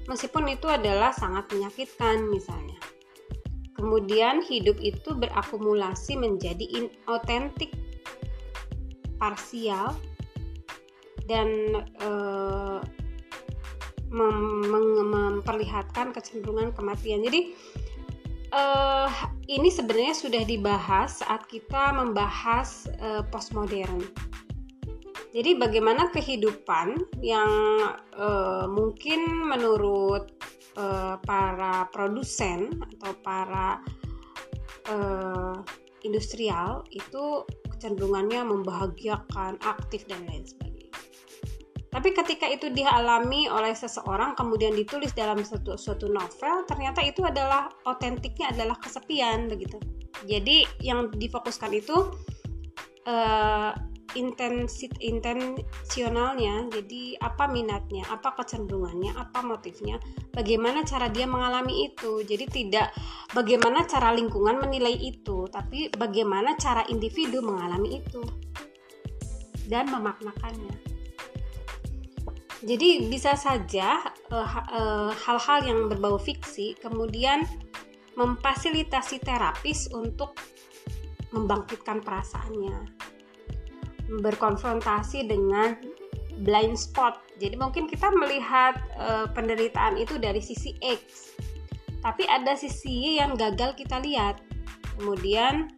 meskipun 0.04 0.52
itu 0.52 0.68
adalah 0.68 1.12
sangat 1.12 1.48
menyakitkan 1.52 2.28
misalnya. 2.28 2.76
Kemudian 3.74 4.40
hidup 4.46 4.78
itu 4.80 5.12
berakumulasi 5.12 6.14
menjadi 6.14 6.62
inauthentic, 6.62 7.74
parsial, 9.18 9.92
dan 11.26 11.48
e, 11.98 12.10
mem 14.14 14.38
memperlihatkan 15.10 16.14
kecenderungan 16.14 16.70
kematian. 16.72 17.26
Jadi 17.26 17.52
e, 18.54 18.62
ini 19.50 19.68
sebenarnya 19.68 20.16
sudah 20.16 20.42
dibahas 20.46 21.20
saat 21.20 21.44
kita 21.50 21.98
membahas 21.98 22.86
e, 22.94 23.26
postmodern 23.28 24.06
jadi 25.34 25.58
bagaimana 25.58 26.14
kehidupan 26.14 26.94
yang 27.18 27.50
uh, 28.14 28.70
mungkin 28.70 29.50
menurut 29.50 30.30
uh, 30.78 31.18
para 31.26 31.90
produsen 31.90 32.70
atau 32.78 33.10
para 33.18 33.82
uh, 34.94 35.58
industrial 36.06 36.86
itu 36.94 37.42
kecenderungannya 37.66 38.46
membahagiakan, 38.46 39.58
aktif 39.66 40.06
dan 40.06 40.22
lain 40.30 40.46
sebagainya. 40.46 40.94
Tapi 41.90 42.08
ketika 42.14 42.46
itu 42.46 42.70
dialami 42.70 43.50
oleh 43.50 43.74
seseorang 43.74 44.38
kemudian 44.38 44.70
ditulis 44.74 45.10
dalam 45.18 45.42
suatu 45.42 45.74
suatu 45.74 46.06
novel, 46.14 46.62
ternyata 46.70 47.02
itu 47.02 47.26
adalah 47.26 47.74
otentiknya 47.90 48.54
adalah 48.54 48.78
kesepian 48.78 49.50
begitu. 49.50 49.82
Jadi 50.30 50.62
yang 50.78 51.10
difokuskan 51.10 51.74
itu 51.74 51.94
intensit 54.12 54.92
intensionalnya 55.00 56.68
jadi 56.68 57.16
apa 57.18 57.48
minatnya 57.48 58.04
apa 58.12 58.36
kecenderungannya 58.36 59.16
apa 59.16 59.40
motifnya 59.40 59.96
bagaimana 60.36 60.84
cara 60.84 61.08
dia 61.08 61.24
mengalami 61.24 61.88
itu. 61.88 62.20
Jadi 62.22 62.44
tidak 62.52 62.92
bagaimana 63.32 63.88
cara 63.88 64.12
lingkungan 64.12 64.60
menilai 64.60 64.94
itu 64.94 65.48
tapi 65.48 65.88
bagaimana 65.90 66.54
cara 66.60 66.84
individu 66.92 67.40
mengalami 67.40 68.04
itu 68.04 68.22
dan 69.66 69.88
memaknakannya. 69.88 70.76
Jadi 72.64 73.12
bisa 73.12 73.36
saja 73.36 74.00
uh, 74.32 74.52
uh, 74.72 75.10
hal-hal 75.12 75.58
yang 75.68 75.80
berbau 75.92 76.16
fiksi 76.16 76.72
kemudian 76.80 77.44
memfasilitasi 78.16 79.20
terapis 79.20 79.90
untuk 79.92 80.38
membangkitkan 81.34 82.00
perasaannya 82.00 83.04
berkonfrontasi 84.08 85.28
dengan 85.28 85.78
blind 86.42 86.74
spot. 86.74 87.22
Jadi 87.38 87.54
mungkin 87.54 87.86
kita 87.86 88.10
melihat 88.10 88.78
e, 88.98 89.30
penderitaan 89.30 89.98
itu 90.00 90.18
dari 90.18 90.42
sisi 90.42 90.74
X. 90.82 91.34
Tapi 92.02 92.26
ada 92.26 92.58
sisi 92.58 93.16
yang 93.18 93.38
gagal 93.38 93.78
kita 93.78 94.02
lihat. 94.02 94.42
Kemudian 94.98 95.70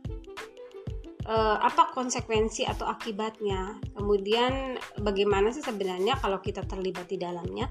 e, 1.25 1.37
apa 1.61 1.93
konsekuensi 1.93 2.65
atau 2.65 2.89
akibatnya? 2.89 3.77
Kemudian 3.93 4.81
bagaimana 5.05 5.53
sih 5.53 5.65
sebenarnya 5.65 6.17
kalau 6.21 6.41
kita 6.41 6.65
terlibat 6.65 7.09
di 7.09 7.21
dalamnya? 7.21 7.69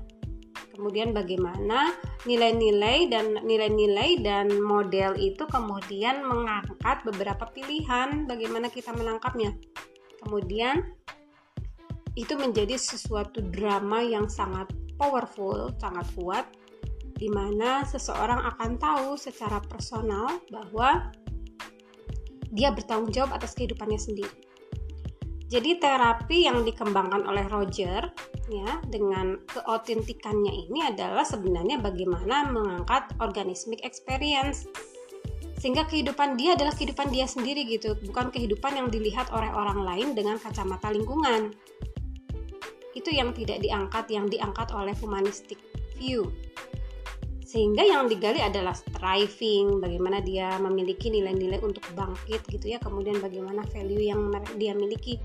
Kemudian 0.75 1.15
bagaimana 1.15 1.95
nilai-nilai 2.27 3.07
dan 3.07 3.39
nilai-nilai 3.47 4.19
dan 4.19 4.59
model 4.59 5.15
itu 5.15 5.47
kemudian 5.47 6.19
mengangkat 6.27 6.99
beberapa 7.07 7.47
pilihan 7.55 8.27
bagaimana 8.27 8.67
kita 8.67 8.91
menangkapnya 8.91 9.55
kemudian 10.25 10.81
itu 12.17 12.33
menjadi 12.33 12.73
sesuatu 12.79 13.45
drama 13.53 14.01
yang 14.01 14.25
sangat 14.25 14.71
powerful, 14.97 15.69
sangat 15.77 16.07
kuat 16.17 16.45
di 17.15 17.31
mana 17.31 17.85
seseorang 17.87 18.43
akan 18.55 18.75
tahu 18.75 19.15
secara 19.15 19.61
personal 19.63 20.41
bahwa 20.51 21.13
dia 22.51 22.71
bertanggung 22.71 23.11
jawab 23.11 23.35
atas 23.35 23.55
kehidupannya 23.55 23.99
sendiri. 23.99 24.35
Jadi 25.45 25.77
terapi 25.77 26.49
yang 26.49 26.65
dikembangkan 26.65 27.29
oleh 27.29 27.45
Roger 27.47 28.09
ya 28.49 28.81
dengan 28.89 29.37
keautentikannya 29.45 30.53
ini 30.67 30.89
adalah 30.89 31.21
sebenarnya 31.21 31.77
bagaimana 31.77 32.49
mengangkat 32.49 33.13
organismic 33.21 33.85
experience 33.85 34.65
sehingga 35.65 35.89
kehidupan 35.89 36.37
dia 36.37 36.53
adalah 36.53 36.77
kehidupan 36.77 37.09
dia 37.09 37.25
sendiri 37.25 37.65
gitu. 37.65 37.97
Bukan 38.05 38.29
kehidupan 38.29 38.77
yang 38.77 38.93
dilihat 38.93 39.33
oleh 39.33 39.49
orang 39.49 39.81
lain 39.81 40.13
dengan 40.13 40.37
kacamata 40.37 40.93
lingkungan. 40.93 41.57
Itu 42.93 43.09
yang 43.09 43.33
tidak 43.33 43.65
diangkat 43.65 44.05
yang 44.13 44.29
diangkat 44.29 44.69
oleh 44.77 44.93
humanistic 45.01 45.57
view. 45.97 46.29
Sehingga 47.41 47.81
yang 47.81 48.05
digali 48.05 48.45
adalah 48.45 48.77
striving 48.77 49.81
bagaimana 49.81 50.21
dia 50.21 50.53
memiliki 50.61 51.09
nilai-nilai 51.09 51.57
untuk 51.65 51.81
bangkit 51.97 52.45
gitu 52.45 52.69
ya. 52.69 52.77
Kemudian 52.77 53.17
bagaimana 53.17 53.65
value 53.73 54.05
yang 54.05 54.29
dia 54.61 54.77
miliki. 54.77 55.17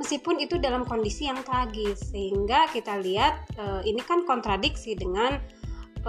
Meskipun 0.00 0.40
itu 0.40 0.56
dalam 0.56 0.88
kondisi 0.88 1.28
yang 1.28 1.44
tragis. 1.44 2.00
Sehingga 2.16 2.64
kita 2.72 2.96
lihat 2.96 3.44
eh, 3.60 3.92
ini 3.92 4.00
kan 4.00 4.24
kontradiksi 4.24 4.96
dengan 4.96 5.36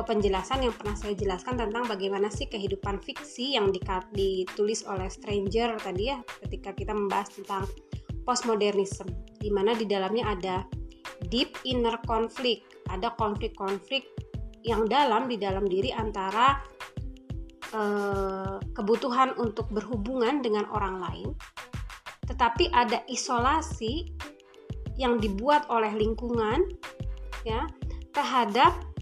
penjelasan 0.01 0.65
yang 0.65 0.73
pernah 0.73 0.97
saya 0.97 1.13
jelaskan 1.13 1.61
tentang 1.61 1.85
bagaimana 1.85 2.33
sih 2.33 2.49
kehidupan 2.49 2.97
fiksi 3.05 3.53
yang 3.53 3.69
ditulis 3.69 4.81
oleh 4.89 5.05
Stranger 5.05 5.77
tadi 5.77 6.09
ya 6.09 6.17
ketika 6.41 6.73
kita 6.73 6.97
membahas 6.97 7.29
tentang 7.37 7.69
postmodernism 8.25 9.05
di 9.37 9.53
mana 9.53 9.77
di 9.77 9.85
dalamnya 9.85 10.33
ada 10.33 10.55
deep 11.29 11.53
inner 11.67 11.99
conflict, 12.09 12.65
ada 12.89 13.13
konflik-konflik 13.15 14.07
yang 14.63 14.87
dalam 14.87 15.27
di 15.27 15.35
dalam 15.37 15.67
diri 15.67 15.91
antara 15.91 16.57
eh, 17.75 18.57
kebutuhan 18.73 19.35
untuk 19.37 19.67
berhubungan 19.69 20.39
dengan 20.39 20.65
orang 20.71 21.03
lain, 21.03 21.29
tetapi 22.27 22.71
ada 22.71 23.03
isolasi 23.11 24.09
yang 24.95 25.19
dibuat 25.19 25.67
oleh 25.67 25.91
lingkungan 25.91 26.63
ya 27.43 27.67
terhadap 28.13 28.92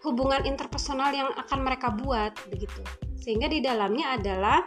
hubungan 0.00 0.48
interpersonal 0.48 1.12
yang 1.12 1.30
akan 1.36 1.60
mereka 1.60 1.92
buat 1.92 2.32
begitu. 2.48 2.80
Sehingga 3.20 3.52
di 3.52 3.60
dalamnya 3.60 4.16
adalah 4.16 4.64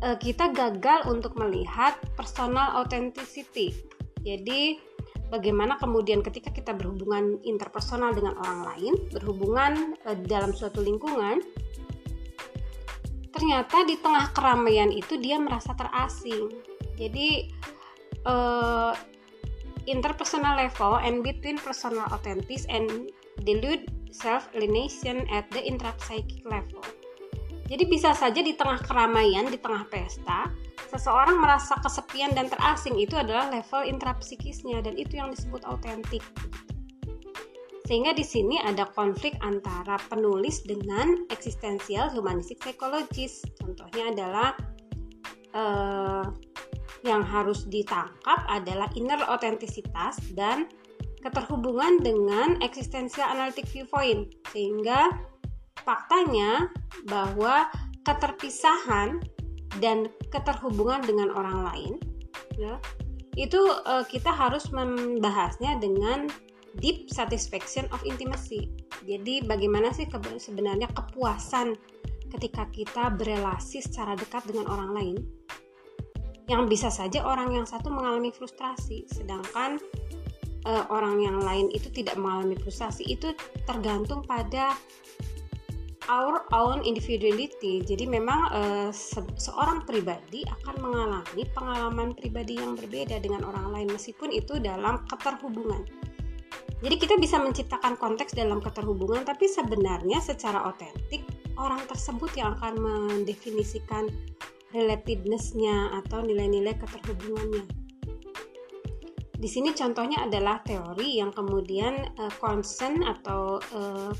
e, 0.00 0.08
kita 0.16 0.52
gagal 0.52 1.08
untuk 1.12 1.36
melihat 1.36 2.00
personal 2.16 2.80
authenticity. 2.80 3.76
Jadi 4.24 4.80
bagaimana 5.28 5.76
kemudian 5.76 6.24
ketika 6.24 6.48
kita 6.48 6.72
berhubungan 6.72 7.36
interpersonal 7.44 8.16
dengan 8.16 8.40
orang 8.40 8.60
lain, 8.72 8.94
berhubungan 9.12 9.98
e, 10.08 10.16
dalam 10.24 10.56
suatu 10.56 10.80
lingkungan, 10.80 11.44
ternyata 13.34 13.84
di 13.84 14.00
tengah 14.00 14.32
keramaian 14.32 14.88
itu 14.88 15.20
dia 15.20 15.36
merasa 15.36 15.76
terasing. 15.76 16.48
Jadi 16.94 17.50
uh, 18.24 18.94
interpersonal 19.84 20.56
level 20.56 20.96
and 21.02 21.26
between 21.26 21.60
personal 21.60 22.06
authentic 22.14 22.62
and 22.70 23.10
dilute 23.44 23.84
self-alienation 24.14 25.26
at 25.34 25.50
the 25.50 25.58
intrapsychic 25.66 26.46
level. 26.46 26.82
Jadi 27.64 27.84
bisa 27.88 28.12
saja 28.14 28.38
di 28.44 28.54
tengah 28.54 28.78
keramaian, 28.84 29.48
di 29.48 29.56
tengah 29.58 29.88
pesta, 29.88 30.52
seseorang 30.92 31.40
merasa 31.40 31.74
kesepian 31.80 32.36
dan 32.36 32.46
terasing 32.46 32.94
itu 33.00 33.16
adalah 33.16 33.50
level 33.50 33.82
intrapsikisnya 33.82 34.84
dan 34.84 34.94
itu 34.94 35.16
yang 35.18 35.32
disebut 35.32 35.64
autentik. 35.64 36.22
Sehingga 37.84 38.16
di 38.16 38.24
sini 38.24 38.60
ada 38.60 38.88
konflik 38.92 39.36
antara 39.44 40.00
penulis 40.08 40.64
dengan 40.64 41.28
eksistensial 41.28 42.12
humanistik 42.16 42.60
psikologis. 42.64 43.44
Contohnya 43.60 44.08
adalah 44.12 44.48
eh, 45.52 46.24
yang 47.04 47.20
harus 47.20 47.68
ditangkap 47.68 48.40
adalah 48.48 48.88
inner 48.96 49.20
autentisitas 49.28 50.16
dan 50.32 50.64
keterhubungan 51.24 52.04
dengan 52.04 52.60
eksistensial 52.60 53.32
analitik 53.32 53.64
viewpoint 53.72 54.28
sehingga 54.52 55.08
faktanya 55.80 56.68
bahwa 57.08 57.66
keterpisahan 58.04 59.24
dan 59.80 60.12
keterhubungan 60.28 61.00
dengan 61.02 61.32
orang 61.32 61.64
lain 61.64 61.92
ya 62.60 62.76
itu 63.34 63.58
uh, 63.58 64.06
kita 64.06 64.30
harus 64.30 64.70
membahasnya 64.70 65.82
dengan 65.82 66.30
deep 66.78 67.10
satisfaction 67.10 67.86
of 67.90 68.02
intimacy. 68.06 68.70
Jadi 69.06 69.42
bagaimana 69.42 69.90
sih 69.90 70.06
ke 70.06 70.18
sebenarnya 70.38 70.90
kepuasan 70.90 71.74
ketika 72.30 72.66
kita 72.70 73.10
berelasi 73.14 73.82
secara 73.82 74.18
dekat 74.18 74.46
dengan 74.46 74.70
orang 74.70 74.90
lain? 74.94 75.16
Yang 76.46 76.62
bisa 76.70 76.88
saja 76.92 77.24
orang 77.24 77.56
yang 77.56 77.66
satu 77.66 77.88
mengalami 77.88 78.28
frustrasi, 78.28 79.08
sedangkan 79.08 79.80
uh, 80.66 80.84
orang 80.90 81.20
yang 81.20 81.38
lain 81.40 81.70
itu 81.72 81.88
tidak 81.92 82.16
mengalami 82.18 82.56
frustrasi. 82.58 83.04
Itu 83.06 83.32
tergantung 83.68 84.24
pada 84.24 84.76
our 86.08 86.44
own 86.52 86.84
individuality. 86.84 87.80
Jadi 87.80 88.04
memang 88.04 88.52
uh, 88.52 88.90
se 88.92 89.20
seorang 89.40 89.84
pribadi 89.88 90.44
akan 90.44 90.74
mengalami 90.80 91.42
pengalaman 91.52 92.12
pribadi 92.12 92.60
yang 92.60 92.76
berbeda 92.76 93.20
dengan 93.20 93.44
orang 93.44 93.72
lain 93.72 93.88
meskipun 93.92 94.32
itu 94.32 94.60
dalam 94.60 95.04
keterhubungan. 95.08 95.84
Jadi 96.84 97.00
kita 97.00 97.16
bisa 97.16 97.40
menciptakan 97.40 97.96
konteks 97.96 98.36
dalam 98.36 98.60
keterhubungan 98.60 99.24
tapi 99.24 99.48
sebenarnya 99.48 100.20
secara 100.20 100.68
otentik 100.68 101.24
orang 101.56 101.80
tersebut 101.88 102.28
yang 102.36 102.52
akan 102.60 102.76
mendefinisikan 102.76 104.10
relatedness-nya 104.74 105.96
atau 106.02 106.20
nilai-nilai 106.20 106.76
keterhubungannya. 106.76 107.83
Di 109.34 109.48
sini 109.50 109.74
contohnya 109.74 110.24
adalah 110.24 110.62
teori 110.62 111.18
yang 111.18 111.34
kemudian 111.34 112.14
uh, 112.18 112.32
concern 112.38 113.02
atau 113.02 113.58
uh, 113.60 114.12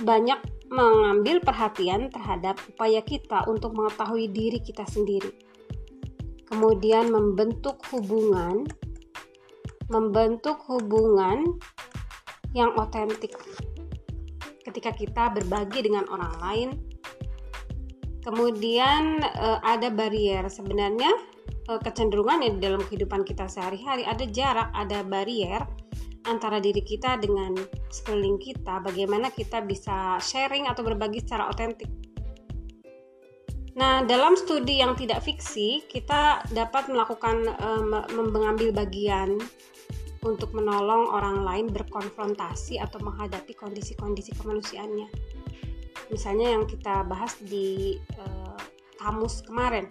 banyak 0.00 0.40
mengambil 0.72 1.38
perhatian 1.44 2.10
terhadap 2.10 2.58
upaya 2.66 3.04
kita 3.04 3.44
untuk 3.46 3.76
mengetahui 3.76 4.32
diri 4.32 4.58
kita 4.58 4.82
sendiri. 4.88 5.30
Kemudian 6.48 7.12
membentuk 7.12 7.78
hubungan 7.92 8.66
membentuk 9.88 10.64
hubungan 10.70 11.44
yang 12.56 12.72
otentik 12.78 13.36
ketika 14.64 14.90
kita 14.96 15.24
berbagi 15.34 15.84
dengan 15.84 16.08
orang 16.08 16.34
lain. 16.40 16.70
Kemudian 18.24 19.20
eh, 19.20 19.58
ada 19.60 19.92
barrier 19.92 20.48
sebenarnya 20.48 21.12
eh, 21.68 21.80
kecenderungan 21.80 22.44
di 22.44 22.60
dalam 22.60 22.82
kehidupan 22.84 23.22
kita 23.24 23.48
sehari-hari 23.48 24.04
ada 24.04 24.24
jarak, 24.28 24.68
ada 24.72 25.02
barrier 25.04 25.62
antara 26.24 26.56
diri 26.56 26.80
kita 26.80 27.20
dengan 27.20 27.52
sekeliling 27.92 28.40
kita, 28.40 28.80
bagaimana 28.80 29.28
kita 29.28 29.60
bisa 29.60 30.16
sharing 30.20 30.64
atau 30.64 30.80
berbagi 30.80 31.20
secara 31.20 31.52
otentik. 31.52 31.88
Nah, 33.74 34.06
dalam 34.06 34.38
studi 34.38 34.78
yang 34.78 34.94
tidak 34.94 35.26
fiksi, 35.26 35.82
kita 35.90 36.46
dapat 36.54 36.86
melakukan 36.86 37.42
um, 37.58 37.92
mengambil 38.30 38.70
bagian 38.70 39.36
untuk 40.24 40.54
menolong 40.56 41.10
orang 41.10 41.42
lain 41.44 41.66
berkonfrontasi 41.68 42.80
atau 42.80 43.02
menghadapi 43.02 43.52
kondisi-kondisi 43.52 44.32
kemanusiaannya. 44.40 45.10
Misalnya 46.08 46.54
yang 46.54 46.64
kita 46.64 47.02
bahas 47.04 47.34
di 47.42 47.98
uh, 48.16 48.56
kamus 48.96 49.42
kemarin, 49.42 49.90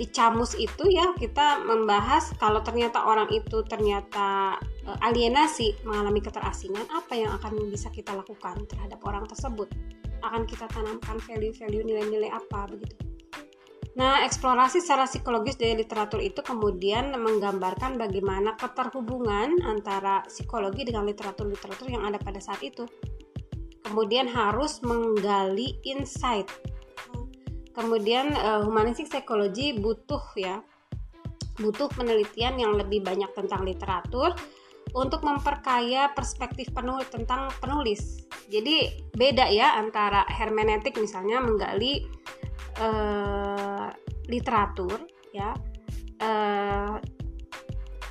di 0.00 0.08
Camus 0.08 0.56
itu 0.56 0.88
ya 0.88 1.12
kita 1.12 1.60
membahas 1.60 2.32
kalau 2.40 2.64
ternyata 2.64 3.04
orang 3.04 3.28
itu 3.28 3.60
ternyata 3.68 4.56
uh, 4.88 4.98
alienasi 5.04 5.76
mengalami 5.84 6.24
keterasingan 6.24 6.88
apa 6.88 7.20
yang 7.20 7.36
akan 7.36 7.68
bisa 7.68 7.92
kita 7.92 8.16
lakukan 8.16 8.64
terhadap 8.64 8.96
orang 9.04 9.28
tersebut 9.28 9.68
akan 10.24 10.48
kita 10.48 10.64
tanamkan 10.72 11.20
value-value 11.20 11.84
nilai-nilai 11.84 12.32
apa 12.32 12.64
begitu 12.72 12.96
Nah, 13.90 14.22
eksplorasi 14.22 14.78
secara 14.78 15.02
psikologis 15.02 15.58
dari 15.58 15.82
literatur 15.82 16.22
itu 16.22 16.46
kemudian 16.46 17.10
menggambarkan 17.10 17.98
bagaimana 17.98 18.54
keterhubungan 18.54 19.58
antara 19.66 20.22
psikologi 20.30 20.86
dengan 20.86 21.10
literatur-literatur 21.10 21.90
yang 21.90 22.06
ada 22.06 22.16
pada 22.22 22.38
saat 22.38 22.62
itu. 22.62 22.86
Kemudian 23.82 24.30
harus 24.30 24.78
menggali 24.86 25.82
insight 25.82 26.46
kemudian 27.76 28.34
uh, 28.34 28.62
humanistik 28.66 29.06
psikologi 29.06 29.78
butuh 29.78 30.22
ya 30.34 30.60
butuh 31.60 31.92
penelitian 31.92 32.56
yang 32.56 32.72
lebih 32.74 33.04
banyak 33.04 33.28
tentang 33.36 33.68
literatur 33.68 34.32
untuk 34.96 35.22
memperkaya 35.22 36.10
perspektif 36.16 36.72
penulis 36.74 37.06
tentang 37.12 37.52
penulis. 37.62 38.26
Jadi 38.50 39.06
beda 39.14 39.46
ya 39.52 39.78
antara 39.78 40.26
hermeneutik 40.26 40.98
misalnya 40.98 41.38
menggali 41.38 42.08
uh, 42.80 43.92
literatur 44.26 45.06
ya 45.30 45.54
uh, 46.18 46.98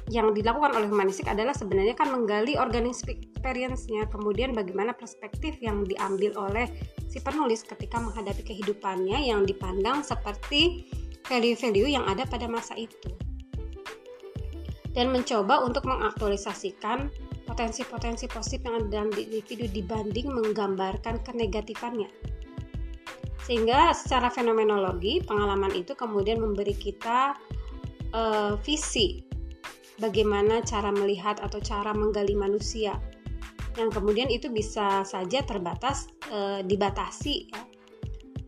yang 0.09 0.33
dilakukan 0.33 0.73
oleh 0.73 0.89
humanistik 0.89 1.29
adalah 1.29 1.53
sebenarnya 1.53 1.93
kan 1.93 2.09
menggali 2.09 2.57
organic 2.57 2.97
experience-nya, 3.05 4.09
kemudian 4.09 4.57
bagaimana 4.57 4.97
perspektif 4.97 5.61
yang 5.61 5.85
diambil 5.85 6.33
oleh 6.35 6.65
si 7.09 7.17
penulis 7.19 7.65
ketika 7.65 7.97
menghadapi 7.97 8.45
kehidupannya 8.45 9.25
yang 9.33 9.43
dipandang 9.43 10.05
seperti 10.05 10.85
value-value 11.25 11.89
yang 11.89 12.05
ada 12.05 12.23
pada 12.29 12.45
masa 12.45 12.77
itu. 12.77 13.09
Dan 14.93 15.09
mencoba 15.09 15.65
untuk 15.65 15.89
mengaktualisasikan 15.89 17.09
potensi-potensi 17.49 18.29
positif 18.29 18.69
yang 18.69 18.77
ada 18.77 18.87
dalam 19.01 19.09
individu 19.17 19.65
dibanding 19.73 20.29
menggambarkan 20.29 21.25
kenegatifannya 21.25 22.09
sehingga 23.49 23.97
secara 23.97 24.29
fenomenologi 24.29 25.25
pengalaman 25.25 25.73
itu 25.73 25.97
kemudian 25.97 26.37
memberi 26.37 26.77
kita 26.77 27.33
uh, 28.13 28.53
visi 28.61 29.25
bagaimana 29.97 30.61
cara 30.61 30.93
melihat 30.93 31.41
atau 31.41 31.57
cara 31.57 31.89
menggali 31.97 32.37
manusia 32.37 32.93
yang 33.79 33.89
kemudian 33.89 34.27
itu 34.27 34.51
bisa 34.51 35.07
saja 35.07 35.39
terbatas 35.47 36.11
e, 36.27 36.61
dibatasi 36.67 37.47
ya, 37.47 37.63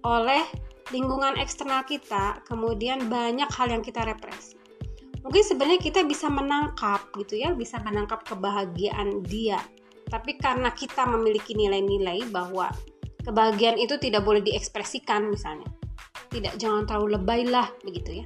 oleh 0.03 0.43
lingkungan 0.91 1.39
eksternal 1.39 1.87
kita, 1.87 2.43
kemudian 2.43 3.07
banyak 3.07 3.47
hal 3.47 3.71
yang 3.71 3.79
kita 3.79 4.03
represi. 4.03 4.59
Mungkin 5.23 5.43
sebenarnya 5.45 5.79
kita 5.79 6.01
bisa 6.03 6.27
menangkap 6.27 7.07
gitu 7.15 7.39
ya, 7.39 7.55
bisa 7.55 7.79
menangkap 7.79 8.27
kebahagiaan 8.27 9.23
dia. 9.23 9.61
Tapi 10.11 10.35
karena 10.35 10.73
kita 10.75 11.07
memiliki 11.07 11.55
nilai-nilai 11.55 12.27
bahwa 12.27 12.67
kebahagiaan 13.23 13.79
itu 13.79 13.95
tidak 14.01 14.27
boleh 14.27 14.43
diekspresikan 14.43 15.31
misalnya. 15.31 15.69
Tidak 16.27 16.59
jangan 16.59 16.83
terlalu 16.89 17.21
lebay 17.21 17.41
lah 17.47 17.69
begitu 17.85 18.25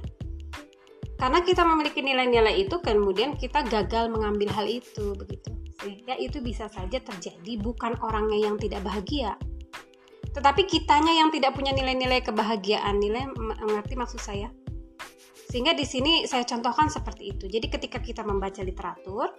Karena 1.16 1.44
kita 1.44 1.62
memiliki 1.62 2.02
nilai-nilai 2.02 2.66
itu 2.66 2.76
kemudian 2.80 3.38
kita 3.38 3.62
gagal 3.68 4.10
mengambil 4.10 4.50
hal 4.52 4.66
itu 4.68 5.16
begitu 5.16 5.55
sehingga 5.80 6.16
itu 6.16 6.40
bisa 6.40 6.66
saja 6.72 6.98
terjadi 6.98 7.52
bukan 7.60 8.00
orangnya 8.00 8.48
yang 8.48 8.56
tidak 8.56 8.80
bahagia. 8.84 9.36
Tetapi 10.32 10.68
kitanya 10.68 11.16
yang 11.16 11.32
tidak 11.32 11.56
punya 11.56 11.72
nilai-nilai 11.72 12.20
kebahagiaan. 12.20 13.00
Nilai 13.00 13.24
mengerti 13.36 13.96
maksud 13.96 14.20
saya? 14.20 14.52
Sehingga 15.48 15.72
di 15.72 15.88
sini 15.88 16.28
saya 16.28 16.44
contohkan 16.44 16.92
seperti 16.92 17.32
itu. 17.32 17.44
Jadi 17.48 17.66
ketika 17.72 17.98
kita 18.04 18.20
membaca 18.20 18.60
literatur 18.60 19.32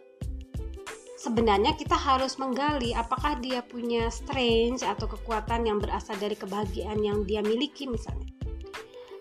sebenarnya 1.18 1.74
kita 1.74 1.98
harus 1.98 2.38
menggali 2.38 2.94
apakah 2.94 3.36
dia 3.42 3.66
punya 3.66 4.08
strange 4.14 4.86
atau 4.86 5.10
kekuatan 5.10 5.66
yang 5.66 5.82
berasal 5.82 6.16
dari 6.16 6.38
kebahagiaan 6.38 7.02
yang 7.02 7.26
dia 7.26 7.42
miliki 7.42 7.90
misalnya. 7.90 8.30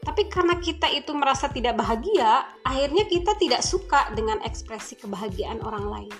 Tapi 0.07 0.31
karena 0.31 0.55
kita 0.63 0.87
itu 0.93 1.11
merasa 1.19 1.51
tidak 1.51 1.75
bahagia, 1.83 2.47
akhirnya 2.63 3.11
kita 3.11 3.35
tidak 3.43 3.61
suka 3.67 4.15
dengan 4.15 4.39
ekspresi 4.47 5.03
kebahagiaan 5.03 5.59
orang 5.67 5.83
lain 5.91 6.15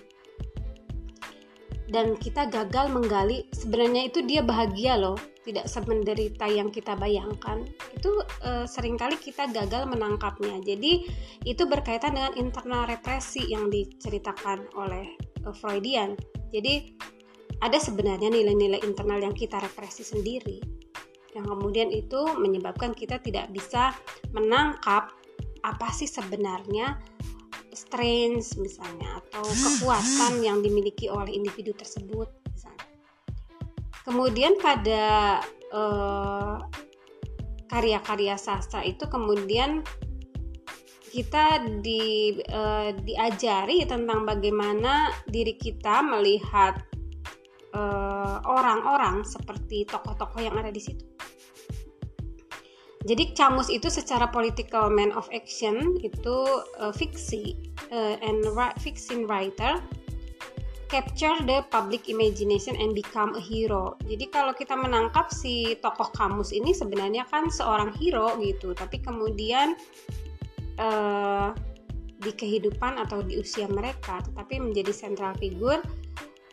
dan 1.87 2.19
kita 2.19 2.51
gagal 2.51 2.91
menggali 2.91 3.47
sebenarnya 3.55 4.11
itu 4.11 4.23
dia 4.27 4.43
bahagia 4.43 4.99
loh. 4.99 5.19
Tidak 5.47 5.71
semenderita 5.71 6.51
yang 6.51 6.75
kita 6.75 6.99
bayangkan. 6.99 7.63
Itu 7.95 8.19
e, 8.43 8.67
sering 8.67 8.99
kali 8.99 9.15
kita 9.15 9.47
gagal 9.55 9.87
menangkapnya. 9.87 10.59
Jadi 10.59 11.07
itu 11.47 11.63
berkaitan 11.71 12.19
dengan 12.19 12.35
internal 12.35 12.91
represi 12.91 13.47
yang 13.47 13.71
diceritakan 13.71 14.67
oleh 14.75 15.15
e, 15.47 15.49
Freudian. 15.55 16.19
Jadi 16.51 16.99
ada 17.63 17.79
sebenarnya 17.79 18.27
nilai-nilai 18.27 18.83
internal 18.83 19.23
yang 19.23 19.39
kita 19.39 19.63
represi 19.63 20.03
sendiri. 20.03 20.59
Yang 21.39 21.47
kemudian 21.55 21.95
itu 21.95 22.27
menyebabkan 22.35 22.91
kita 22.91 23.23
tidak 23.23 23.47
bisa 23.55 23.95
menangkap 24.35 25.15
apa 25.63 25.89
sih 25.95 26.11
sebenarnya 26.11 26.99
strength 27.77 28.57
misalnya 28.57 29.21
atau 29.23 29.45
kekuatan 29.45 30.41
yang 30.47 30.65
dimiliki 30.65 31.13
oleh 31.13 31.37
individu 31.37 31.77
tersebut 31.77 32.33
misalnya. 32.51 32.89
Kemudian 34.03 34.57
pada 34.59 35.39
eh, 35.53 36.57
karya-karya 37.67 38.41
sastra 38.41 38.81
itu 38.87 39.05
kemudian 39.11 39.85
kita 41.17 41.65
di, 41.81 42.37
uh, 42.53 42.93
diajari 42.93 43.89
tentang 43.89 44.29
bagaimana 44.29 45.09
diri 45.25 45.57
kita 45.57 46.05
melihat 46.05 46.77
eh, 47.73 48.37
orang-orang 48.45 49.25
uh, 49.25 49.27
seperti 49.27 49.89
tokoh-tokoh 49.89 50.45
yang 50.45 50.61
ada 50.61 50.69
di 50.69 50.77
situ. 50.77 51.06
Jadi 53.07 53.31
Camus 53.39 53.71
itu 53.71 53.87
secara 53.87 54.27
political 54.27 54.91
man 54.91 55.15
of 55.15 55.31
action 55.31 55.95
itu 56.03 56.37
uh, 56.83 56.91
fiksi 56.91 57.55
uh, 57.95 58.19
and 58.19 58.43
fiction 58.83 59.31
writer 59.31 59.79
capture 60.91 61.35
the 61.47 61.63
public 61.71 62.07
imagination 62.11 62.75
and 62.79 62.95
become 62.95 63.35
a 63.35 63.43
hero. 63.43 63.99
Jadi 64.07 64.31
kalau 64.31 64.55
kita 64.55 64.75
menangkap 64.79 65.31
si 65.35 65.75
tokoh 65.83 66.11
Camus 66.15 66.55
ini 66.55 66.71
sebenarnya 66.71 67.27
kan 67.27 67.51
seorang 67.51 67.91
hero 67.99 68.39
gitu, 68.39 68.71
tapi 68.75 69.03
kemudian 69.03 69.75
uh, 70.79 71.51
di 72.23 72.33
kehidupan 72.33 73.03
atau 73.03 73.23
di 73.23 73.39
usia 73.39 73.67
mereka, 73.67 74.23
tetapi 74.31 74.63
menjadi 74.63 74.95
central 74.95 75.35
figure 75.37 75.83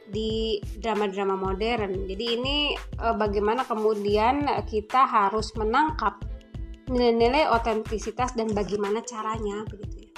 di 0.09 0.59
drama-drama 0.81 1.37
modern. 1.37 2.09
Jadi 2.09 2.25
ini 2.33 2.57
uh, 2.99 3.15
bagaimana 3.15 3.63
kemudian 3.63 4.49
kita 4.65 5.07
harus 5.07 5.53
menangkap 5.55 6.32
nilai-nilai 6.91 7.47
otentisitas 7.47 8.35
dan 8.35 8.51
bagaimana 8.51 8.99
caranya 9.05 9.63
begitu 9.69 10.07
ya. 10.07 10.11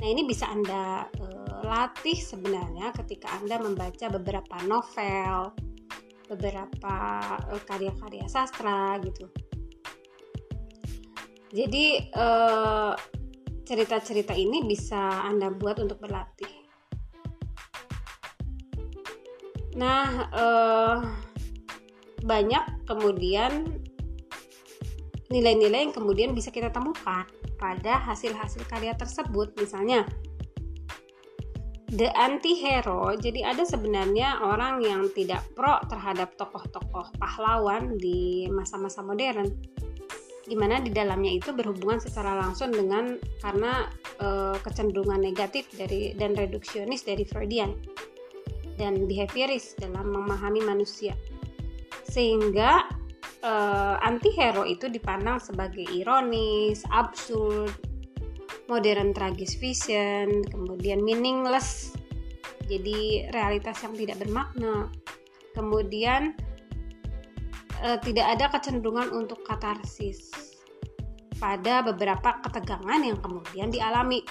Nah, 0.00 0.08
ini 0.08 0.24
bisa 0.24 0.48
Anda 0.48 1.04
uh, 1.20 1.60
latih 1.60 2.16
sebenarnya 2.16 2.88
ketika 2.96 3.28
Anda 3.36 3.60
membaca 3.60 4.08
beberapa 4.08 4.56
novel, 4.64 5.52
beberapa 6.30 6.96
uh, 7.52 7.62
karya-karya 7.68 8.24
sastra 8.24 8.96
gitu. 9.04 9.28
Jadi 11.50 12.14
uh, 12.16 12.96
cerita-cerita 13.66 14.32
ini 14.32 14.64
bisa 14.64 15.26
Anda 15.26 15.52
buat 15.52 15.82
untuk 15.82 16.00
berlatih. 16.00 16.48
Nah, 19.76 20.08
uh, 20.32 20.96
banyak 22.24 22.88
kemudian 22.88 23.79
nilai-nilai 25.30 25.88
yang 25.88 25.94
kemudian 25.94 26.34
bisa 26.34 26.50
kita 26.50 26.74
temukan 26.74 27.24
pada 27.56 28.02
hasil-hasil 28.02 28.66
karya 28.66 28.92
tersebut. 28.98 29.54
Misalnya 29.56 30.04
the 31.94 32.10
anti-hero. 32.14 33.14
Jadi 33.18 33.42
ada 33.42 33.66
sebenarnya 33.66 34.42
orang 34.42 34.82
yang 34.82 35.10
tidak 35.14 35.42
pro 35.54 35.78
terhadap 35.90 36.34
tokoh-tokoh 36.38 37.14
pahlawan 37.18 37.98
di 37.98 38.46
masa-masa 38.50 39.02
modern 39.02 39.46
di 40.50 40.58
mana 40.58 40.82
di 40.82 40.90
dalamnya 40.90 41.30
itu 41.30 41.54
berhubungan 41.54 42.02
secara 42.02 42.34
langsung 42.34 42.74
dengan 42.74 43.14
karena 43.38 43.86
e, 44.18 44.58
kecenderungan 44.58 45.22
negatif 45.22 45.70
dari 45.70 46.10
dan 46.18 46.34
reduksionis 46.34 47.06
dari 47.06 47.22
Freudian 47.22 47.70
dan 48.74 49.06
behavioris 49.06 49.78
dalam 49.78 50.10
memahami 50.10 50.66
manusia. 50.66 51.14
Sehingga 52.02 52.82
uh, 53.44 53.96
anti-hero 54.04 54.64
itu 54.64 54.88
dipandang 54.88 55.40
sebagai 55.40 55.84
ironis, 55.90 56.84
absurd, 56.92 57.72
modern 58.68 59.10
tragis 59.10 59.58
vision, 59.58 60.44
kemudian 60.46 61.02
meaningless, 61.02 61.92
jadi 62.70 63.30
realitas 63.34 63.82
yang 63.82 63.94
tidak 63.98 64.22
bermakna. 64.22 64.88
Kemudian 65.56 66.38
uh, 67.82 67.98
tidak 67.98 68.38
ada 68.38 68.46
kecenderungan 68.54 69.10
untuk 69.10 69.42
katarsis 69.42 70.30
pada 71.40 71.80
beberapa 71.82 72.38
ketegangan 72.44 73.00
yang 73.02 73.18
kemudian 73.18 73.72
dialami. 73.72 74.22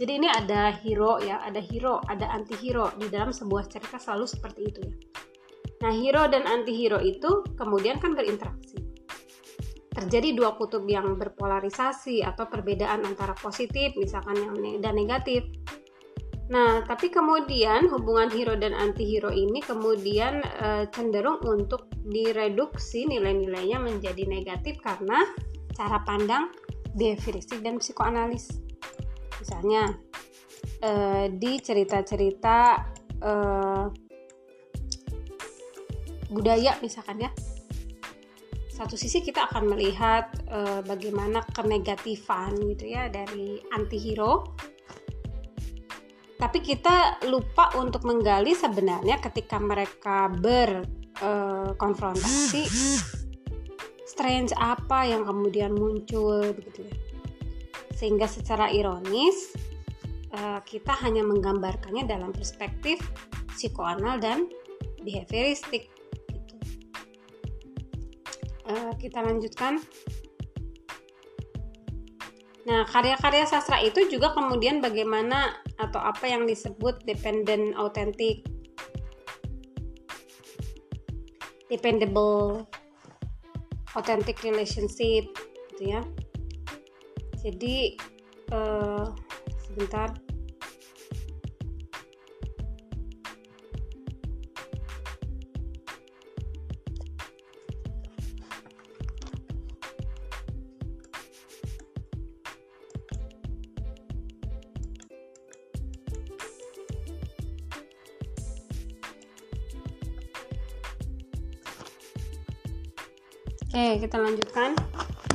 Jadi 0.00 0.16
ini 0.16 0.28
ada 0.32 0.72
hero 0.72 1.20
ya, 1.20 1.44
ada 1.44 1.60
hero, 1.60 2.00
ada 2.08 2.32
anti-hero 2.32 2.88
di 2.96 3.12
dalam 3.12 3.36
sebuah 3.36 3.68
cerita 3.68 4.00
selalu 4.00 4.26
seperti 4.26 4.60
itu 4.64 4.80
ya. 4.80 5.09
Nah, 5.80 5.92
hero 5.96 6.28
dan 6.28 6.44
anti-hero 6.44 7.00
itu 7.00 7.40
kemudian 7.56 7.96
kan 7.96 8.12
berinteraksi. 8.12 8.76
Terjadi 9.90 10.36
dua 10.36 10.54
kutub 10.60 10.84
yang 10.84 11.16
berpolarisasi 11.16 12.20
atau 12.20 12.46
perbedaan 12.46 13.02
antara 13.04 13.32
positif 13.32 13.96
misalkan 13.96 14.36
yang 14.36 14.80
dan 14.84 14.94
negatif. 14.96 15.44
Nah, 16.50 16.82
tapi 16.84 17.08
kemudian 17.08 17.88
hubungan 17.88 18.28
hero 18.28 18.58
dan 18.58 18.74
anti-hero 18.74 19.30
ini 19.30 19.62
kemudian 19.62 20.42
e, 20.42 20.90
cenderung 20.90 21.38
untuk 21.46 21.86
direduksi 22.10 23.06
nilai-nilainya 23.06 23.78
menjadi 23.78 24.26
negatif 24.26 24.82
karena 24.82 25.22
cara 25.72 26.02
pandang 26.02 26.50
behavioristik 26.98 27.62
dan 27.62 27.78
psikoanalis. 27.78 28.50
Misalnya 29.38 29.94
e, 30.82 30.92
di 31.38 31.62
cerita-cerita 31.62 32.58
e, 33.22 33.32
budaya 36.30 36.78
misalkan 36.80 37.26
ya. 37.26 37.30
Satu 38.70 38.94
sisi 38.96 39.20
kita 39.20 39.44
akan 39.50 39.66
melihat 39.76 40.30
e, 40.48 40.80
bagaimana 40.88 41.44
kenegatifan 41.52 42.56
gitu 42.72 42.88
ya 42.88 43.12
dari 43.12 43.60
antihero. 43.76 44.56
Tapi 46.40 46.64
kita 46.64 47.20
lupa 47.28 47.76
untuk 47.76 48.08
menggali 48.08 48.56
sebenarnya 48.56 49.20
ketika 49.20 49.60
mereka 49.60 50.32
berkonfrontasi 50.32 52.64
eh, 52.64 52.64
e, 52.64 52.96
strange 54.08 54.56
apa 54.56 55.04
yang 55.04 55.28
kemudian 55.28 55.76
muncul 55.76 56.40
begitu 56.56 56.88
ya. 56.88 56.96
Sehingga 57.92 58.24
secara 58.24 58.72
ironis 58.72 59.52
e, 60.32 60.40
kita 60.64 60.96
hanya 61.04 61.20
menggambarkannya 61.20 62.08
dalam 62.08 62.32
perspektif 62.32 62.96
psikoanal 63.52 64.16
dan 64.16 64.48
behavioristik 65.04 65.99
uh, 68.70 68.92
kita 68.94 69.18
lanjutkan. 69.20 69.82
Nah, 72.70 72.86
karya-karya 72.86 73.50
sastra 73.50 73.82
itu 73.82 74.06
juga 74.06 74.30
kemudian 74.30 74.78
bagaimana 74.78 75.58
atau 75.74 75.98
apa 75.98 76.30
yang 76.30 76.46
disebut 76.46 77.02
dependent 77.02 77.74
authentic 77.74 78.46
dependable 81.66 82.68
authentic 83.98 84.38
relationship 84.46 85.26
gitu 85.74 85.98
ya. 85.98 86.02
Jadi 87.40 87.96
uh, 88.52 89.08
sebentar 89.66 90.12
kita 114.00 114.16
lanjutkan 114.16 114.72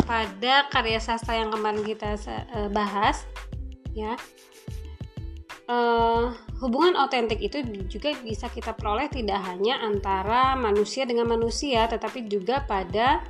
pada 0.09 0.65
karya 0.73 0.97
sastra 0.97 1.37
yang 1.37 1.53
kemarin 1.53 1.85
kita 1.85 2.17
uh, 2.17 2.69
bahas, 2.73 3.23
ya. 3.93 4.17
Uh, 5.65 6.29
hubungan 6.61 6.93
otentik 6.93 7.41
itu 7.41 7.65
juga 7.89 8.13
bisa 8.21 8.45
kita 8.53 8.77
peroleh 8.77 9.09
tidak 9.09 9.41
hanya 9.49 9.81
antara 9.81 10.53
manusia 10.53 11.09
dengan 11.09 11.25
manusia, 11.25 11.89
tetapi 11.89 12.29
juga 12.29 12.61
pada 12.69 13.25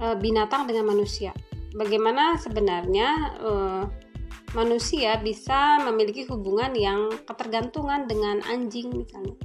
uh, 0.00 0.16
binatang 0.16 0.68
dengan 0.68 0.92
manusia. 0.92 1.32
Bagaimana 1.72 2.36
sebenarnya 2.36 3.08
uh, 3.40 3.84
manusia 4.56 5.16
bisa 5.20 5.80
memiliki 5.84 6.24
hubungan 6.28 6.72
yang 6.72 7.12
ketergantungan 7.24 8.08
dengan 8.08 8.40
anjing 8.48 8.92
misalnya. 8.92 9.36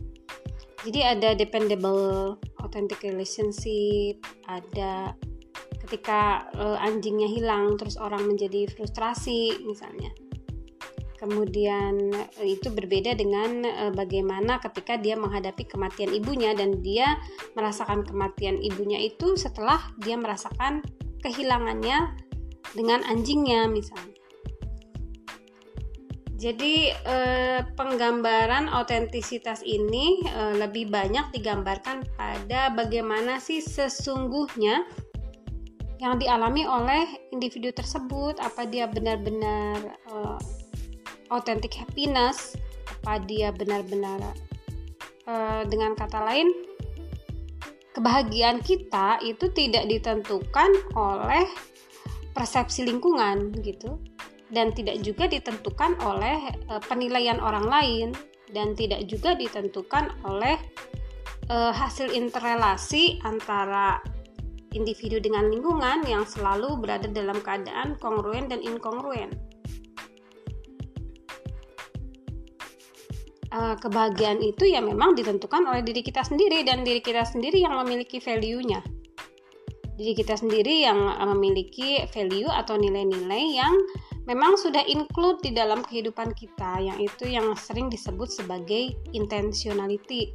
Jadi 0.83 0.99
ada 0.99 1.29
dependable 1.35 2.35
authentic 2.73 3.05
relationship 3.05 4.17
ada 4.49 5.13
ketika 5.85 6.49
uh, 6.57 6.81
anjingnya 6.81 7.29
hilang 7.29 7.77
terus 7.77 8.01
orang 8.01 8.25
menjadi 8.25 8.65
frustrasi 8.73 9.61
misalnya. 9.61 10.09
Kemudian 11.21 12.09
uh, 12.17 12.41
itu 12.41 12.73
berbeda 12.73 13.13
dengan 13.13 13.61
uh, 13.61 13.93
bagaimana 13.93 14.57
ketika 14.57 14.97
dia 14.97 15.13
menghadapi 15.13 15.69
kematian 15.69 16.09
ibunya 16.17 16.57
dan 16.57 16.81
dia 16.81 17.21
merasakan 17.53 18.01
kematian 18.01 18.57
ibunya 18.57 18.97
itu 18.97 19.37
setelah 19.37 19.77
dia 20.01 20.17
merasakan 20.17 20.81
kehilangannya 21.21 22.09
dengan 22.73 23.05
anjingnya 23.05 23.69
misalnya 23.69 24.12
jadi 26.43 26.91
eh, 26.91 27.61
penggambaran 27.79 28.67
otentisitas 28.67 29.63
ini 29.63 30.19
eh, 30.27 30.59
lebih 30.59 30.91
banyak 30.91 31.31
digambarkan 31.31 32.03
pada 32.19 32.67
bagaimana 32.75 33.39
sih 33.39 33.63
sesungguhnya 33.63 34.83
yang 36.03 36.19
dialami 36.19 36.67
oleh 36.67 37.07
individu 37.31 37.71
tersebut, 37.71 38.35
apa 38.43 38.67
dia 38.67 38.91
benar-benar 38.91 39.95
eh, 40.11 40.39
happiness, 41.79 42.59
apa 42.99 43.23
dia 43.23 43.55
benar-benar 43.55 44.19
eh, 45.23 45.63
dengan 45.71 45.95
kata 45.95 46.27
lain 46.27 46.51
kebahagiaan 47.95 48.59
kita 48.59 49.23
itu 49.23 49.47
tidak 49.55 49.87
ditentukan 49.87 50.75
oleh 50.99 51.47
persepsi 52.35 52.83
lingkungan 52.83 53.53
gitu 53.63 53.95
dan 54.53 54.69
tidak 54.71 55.01
juga 55.01 55.25
ditentukan 55.25 55.97
oleh 56.05 56.53
e, 56.69 56.73
penilaian 56.85 57.41
orang 57.41 57.65
lain 57.65 58.09
dan 58.53 58.77
tidak 58.77 59.03
juga 59.09 59.33
ditentukan 59.33 60.13
oleh 60.29 60.55
e, 61.49 61.57
hasil 61.73 62.13
interrelasi 62.13 63.19
antara 63.25 63.97
individu 64.77 65.17
dengan 65.17 65.49
lingkungan 65.49 66.05
yang 66.05 66.23
selalu 66.29 66.77
berada 66.77 67.09
dalam 67.09 67.41
keadaan 67.41 67.97
kongruen 67.97 68.45
dan 68.45 68.61
inkongruen. 68.61 69.33
uh, 73.53 73.75
kebahagiaan 73.77 74.41
itu 74.41 74.67
ya 74.67 74.81
memang 74.81 75.13
ditentukan 75.13 75.63
oleh 75.69 75.85
diri 75.85 76.01
kita 76.01 76.25
sendiri 76.25 76.65
dan 76.65 76.81
diri 76.81 76.99
kita 76.99 77.23
sendiri 77.23 77.61
yang 77.61 77.77
memiliki 77.85 78.17
value-nya. 78.17 78.81
Diri 79.93 80.13
kita 80.17 80.33
sendiri 80.33 80.89
yang 80.89 81.05
memiliki 81.37 82.01
value 82.09 82.49
atau 82.49 82.81
nilai-nilai 82.81 83.43
yang 83.53 83.73
memang 84.23 84.55
sudah 84.55 84.83
include 84.87 85.43
di 85.43 85.51
dalam 85.51 85.83
kehidupan 85.83 86.31
kita, 86.35 86.79
yang 86.79 86.97
itu 86.99 87.27
yang 87.27 87.51
sering 87.59 87.91
disebut 87.91 88.31
sebagai 88.31 88.95
intentionality. 89.11 90.31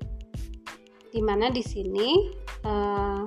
Di 1.09 1.25
mana 1.25 1.49
di 1.49 1.65
sini 1.65 2.29
uh, 2.69 3.25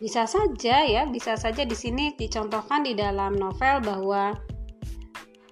bisa 0.00 0.24
saja 0.24 0.84
ya, 0.84 1.04
bisa 1.08 1.36
saja 1.36 1.62
di 1.64 1.76
sini 1.76 2.16
dicontohkan 2.16 2.84
di 2.84 2.96
dalam 2.96 3.36
novel 3.36 3.84
bahwa 3.84 4.32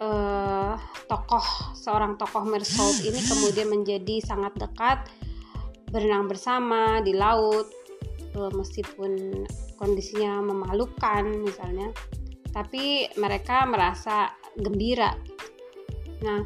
uh, 0.00 0.74
tokoh 1.06 1.76
seorang 1.76 2.16
tokoh 2.16 2.48
Mersholt 2.48 3.04
ini 3.04 3.20
kemudian 3.30 3.68
menjadi 3.68 4.24
sangat 4.24 4.56
dekat 4.56 5.08
berenang 5.92 6.24
bersama 6.26 7.04
di 7.04 7.12
laut 7.12 7.68
uh, 8.34 8.52
meskipun 8.56 9.44
kondisinya 9.76 10.40
memalukan 10.40 11.24
misalnya 11.44 11.92
tapi 12.52 13.08
mereka 13.16 13.64
merasa 13.66 14.30
gembira. 14.54 15.16
Nah 16.22 16.44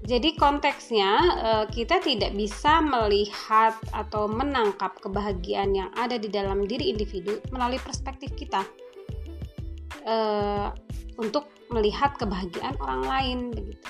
jadi 0.00 0.32
konteksnya 0.34 1.10
eh, 1.38 1.66
kita 1.70 2.00
tidak 2.00 2.32
bisa 2.34 2.80
melihat 2.80 3.76
atau 3.92 4.26
menangkap 4.26 4.96
kebahagiaan 4.98 5.76
yang 5.76 5.90
ada 5.94 6.16
di 6.16 6.32
dalam 6.32 6.64
diri 6.64 6.90
individu 6.90 7.38
melalui 7.52 7.78
perspektif 7.78 8.32
kita. 8.34 8.64
Untuk 11.20 11.52
melihat 11.70 12.18
kebahagiaan 12.18 12.74
orang 12.82 13.02
lain 13.06 13.38
begitu. 13.54 13.88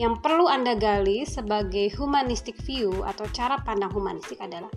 Yang 0.00 0.24
perlu 0.24 0.48
Anda 0.50 0.74
gali 0.74 1.22
sebagai 1.22 1.92
humanistic 1.94 2.58
view 2.64 3.04
atau 3.06 3.28
cara 3.30 3.60
pandang 3.62 3.92
humanistik 3.92 4.40
adalah 4.42 4.72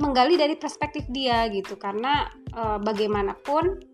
menggali 0.00 0.38
dari 0.40 0.56
perspektif 0.56 1.04
dia 1.10 1.44
gitu. 1.52 1.76
Karena 1.76 2.30
e, 2.54 2.62
bagaimanapun 2.80 3.89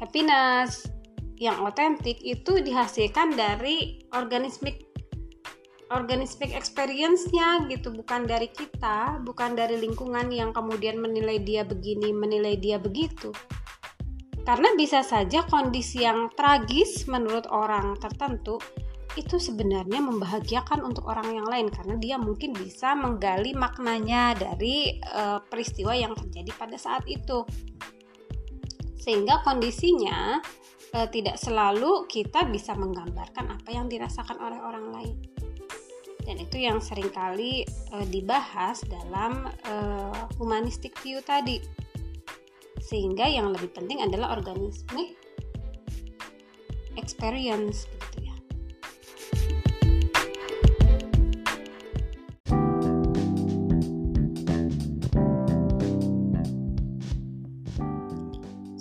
happiness 0.00 0.88
yang 1.36 1.60
otentik 1.64 2.20
itu 2.20 2.60
dihasilkan 2.60 3.36
dari 3.36 4.04
organismik 4.16 4.90
organismik 5.90 6.54
experience-nya 6.54 7.66
gitu 7.66 7.90
bukan 7.90 8.24
dari 8.24 8.48
kita 8.50 9.20
bukan 9.26 9.58
dari 9.58 9.76
lingkungan 9.78 10.30
yang 10.30 10.54
kemudian 10.54 10.96
menilai 10.98 11.42
dia 11.42 11.66
begini 11.66 12.14
menilai 12.14 12.56
dia 12.56 12.78
begitu 12.78 13.34
karena 14.46 14.72
bisa 14.78 15.04
saja 15.04 15.44
kondisi 15.46 16.02
yang 16.06 16.32
tragis 16.32 17.04
menurut 17.06 17.44
orang 17.50 17.98
tertentu 17.98 18.56
itu 19.18 19.42
sebenarnya 19.42 19.98
membahagiakan 19.98 20.86
untuk 20.86 21.10
orang 21.10 21.34
yang 21.34 21.46
lain 21.50 21.66
karena 21.66 21.98
dia 21.98 22.14
mungkin 22.14 22.54
bisa 22.54 22.94
menggali 22.94 23.50
maknanya 23.58 24.38
dari 24.38 25.02
uh, 25.02 25.42
peristiwa 25.42 25.90
yang 25.98 26.14
terjadi 26.14 26.54
pada 26.54 26.78
saat 26.78 27.02
itu. 27.10 27.42
Sehingga 29.00 29.40
kondisinya 29.40 30.38
uh, 30.92 31.08
tidak 31.08 31.40
selalu 31.40 32.04
kita 32.06 32.44
bisa 32.52 32.76
menggambarkan 32.76 33.56
apa 33.56 33.68
yang 33.72 33.88
dirasakan 33.88 34.36
oleh 34.38 34.60
orang 34.60 34.86
lain. 34.92 35.16
Dan 36.20 36.36
itu 36.36 36.60
yang 36.60 36.78
sering 36.78 37.08
kali 37.10 37.64
uh, 37.96 38.06
dibahas 38.06 38.84
dalam 38.86 39.48
uh, 39.66 40.28
humanistic 40.36 40.94
view 41.00 41.18
tadi 41.24 41.58
sehingga 42.80 43.28
yang 43.28 43.52
lebih 43.54 43.70
penting 43.70 44.02
adalah 44.02 44.34
organisme 44.34 45.14
experience 46.98 47.86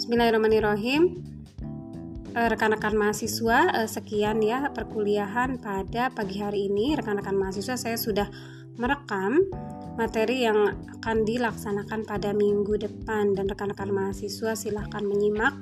Bismillahirrahmanirrahim. 0.09 1.21
Eh, 2.33 2.47
rekan-rekan 2.49 2.97
mahasiswa 2.97 3.77
eh, 3.77 3.85
sekian 3.85 4.41
ya 4.41 4.73
perkuliahan 4.73 5.61
pada 5.61 6.09
pagi 6.09 6.41
hari 6.41 6.65
ini. 6.65 6.97
Rekan-rekan 6.97 7.37
mahasiswa 7.37 7.77
saya 7.77 7.93
sudah 7.93 8.25
merekam 8.81 9.37
materi 10.01 10.49
yang 10.49 10.81
akan 10.97 11.29
dilaksanakan 11.29 12.09
pada 12.09 12.33
minggu 12.33 12.81
depan. 12.81 13.37
Dan 13.37 13.53
rekan-rekan 13.53 13.93
mahasiswa 13.93 14.57
silahkan 14.57 15.05
menyimak 15.05 15.53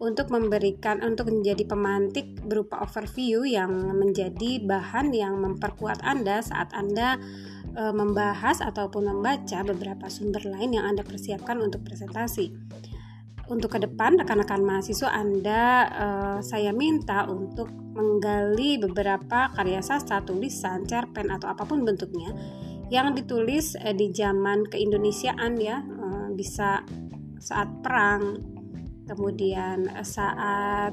untuk 0.00 0.32
memberikan 0.32 1.04
untuk 1.04 1.28
menjadi 1.28 1.68
pemantik 1.68 2.40
berupa 2.40 2.80
overview 2.80 3.44
yang 3.44 3.68
menjadi 3.92 4.64
bahan 4.64 5.12
yang 5.12 5.36
memperkuat 5.44 6.00
Anda 6.00 6.40
saat 6.40 6.72
Anda 6.72 7.20
e, 7.76 7.82
membahas 7.92 8.64
ataupun 8.64 9.12
membaca 9.12 9.60
beberapa 9.60 10.08
sumber 10.08 10.40
lain 10.48 10.72
yang 10.72 10.88
Anda 10.88 11.04
persiapkan 11.04 11.60
untuk 11.60 11.84
presentasi. 11.84 12.48
Untuk 13.44 13.76
ke 13.76 13.78
depan 13.82 14.16
rekan-rekan 14.16 14.64
mahasiswa 14.64 15.12
Anda 15.12 15.64
e, 15.92 16.06
saya 16.40 16.72
minta 16.72 17.28
untuk 17.28 17.68
menggali 17.94 18.80
beberapa 18.80 19.52
karya 19.54 19.84
sastra, 19.84 20.24
tulisan, 20.24 20.82
cerpen 20.88 21.30
atau 21.30 21.52
apa 21.52 21.62
pun 21.62 21.86
bentuknya 21.86 22.32
yang 22.92 23.16
ditulis 23.16 23.78
eh, 23.80 23.94
di 23.96 24.12
zaman 24.12 24.68
keindonesiaan 24.68 25.56
ya. 25.56 25.80
Eh, 25.80 26.28
bisa 26.34 26.82
saat 27.38 27.68
perang 27.84 28.40
kemudian 29.04 29.88
saat 30.00 30.92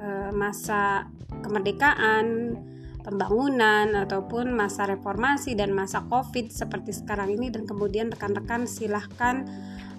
eh, 0.00 0.30
masa 0.32 1.06
kemerdekaan 1.30 2.56
pembangunan 3.02 3.98
ataupun 3.98 4.54
masa 4.54 4.86
reformasi 4.86 5.58
dan 5.58 5.74
masa 5.74 6.04
covid 6.06 6.52
seperti 6.52 6.94
sekarang 6.94 7.32
ini. 7.34 7.48
Dan 7.48 7.64
kemudian 7.64 8.12
rekan-rekan 8.12 8.68
silahkan 8.68 9.46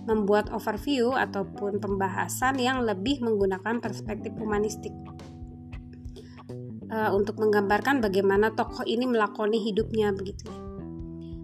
membuat 0.03 0.51
overview 0.51 1.15
ataupun 1.15 1.79
pembahasan 1.79 2.59
yang 2.59 2.83
lebih 2.83 3.23
menggunakan 3.23 3.79
perspektif 3.79 4.35
humanistik 4.35 4.91
uh, 6.91 7.11
untuk 7.15 7.39
menggambarkan 7.39 8.03
bagaimana 8.03 8.51
tokoh 8.51 8.83
ini 8.83 9.07
melakoni 9.07 9.63
hidupnya 9.63 10.11
begitu 10.11 10.51
ya. 10.51 10.59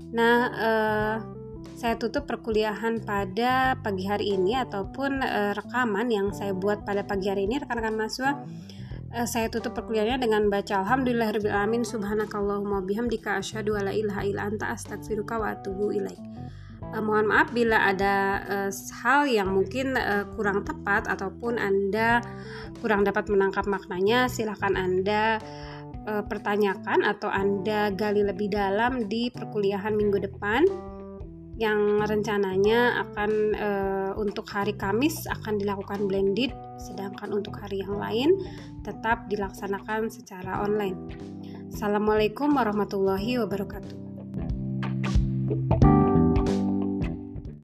Nah, 0.10 0.38
eh, 0.49 1.16
saya 1.78 1.93
tutup 2.01 2.26
perkuliahan 2.26 3.05
pada 3.05 3.78
pagi 3.78 4.10
hari 4.10 4.34
ini 4.34 4.57
ataupun 4.57 5.22
eh, 5.22 5.53
rekaman 5.53 6.10
yang 6.10 6.34
saya 6.34 6.57
buat 6.57 6.82
pada 6.82 7.05
pagi 7.05 7.30
hari 7.30 7.45
ini 7.45 7.62
rekan-rekan 7.62 7.93
mahasiswa 7.93 8.34
saya 9.26 9.49
tutup 9.49 9.74
perkuliahannya 9.74 10.22
dengan 10.22 10.53
baca 10.53 10.86
alhamdulillahirabbil 10.86 11.82
subhanakallahumma 11.82 12.86
bihamdika 12.86 13.41
asyhadu 13.41 13.74
alla 13.74 13.89
ilaha 13.89 14.22
illa 14.22 14.45
anta 14.45 14.70
astaghfiruka 14.70 15.34
wa 15.34 15.57
atubu 15.57 15.89
ilaik. 15.89 16.22
Eh, 16.80 17.03
mohon 17.03 17.30
maaf 17.30 17.53
bila 17.53 17.91
ada 17.91 18.41
eh, 18.47 18.71
hal 19.03 19.30
yang 19.30 19.53
mungkin 19.53 19.93
eh, 19.93 20.25
kurang 20.34 20.65
tepat 20.65 21.05
ataupun 21.05 21.59
Anda 21.61 22.23
kurang 22.80 23.05
dapat 23.05 23.30
menangkap 23.30 23.67
maknanya 23.67 24.32
silahkan 24.32 24.71
Anda 24.73 25.38
uh, 26.07 26.23
pertanyakan 26.23 27.03
atau 27.03 27.27
Anda 27.27 27.91
gali 27.91 28.23
lebih 28.23 28.49
dalam 28.55 29.11
di 29.11 29.27
perkuliahan 29.34 29.93
minggu 29.99 30.19
depan 30.32 30.63
yang 31.59 31.99
rencananya 32.07 33.03
akan 33.03 33.32
uh, 33.51 34.11
untuk 34.15 34.47
hari 34.47 34.71
Kamis 34.80 35.27
akan 35.27 35.59
dilakukan 35.59 36.07
blended 36.07 36.55
sedangkan 36.80 37.36
untuk 37.36 37.59
hari 37.59 37.84
yang 37.84 37.99
lain 37.99 38.32
tetap 38.88 39.27
dilaksanakan 39.27 40.07
secara 40.07 40.63
online. 40.63 40.95
Assalamualaikum 41.67 42.55
warahmatullahi 42.55 43.43
wabarakatuh. 43.43 43.99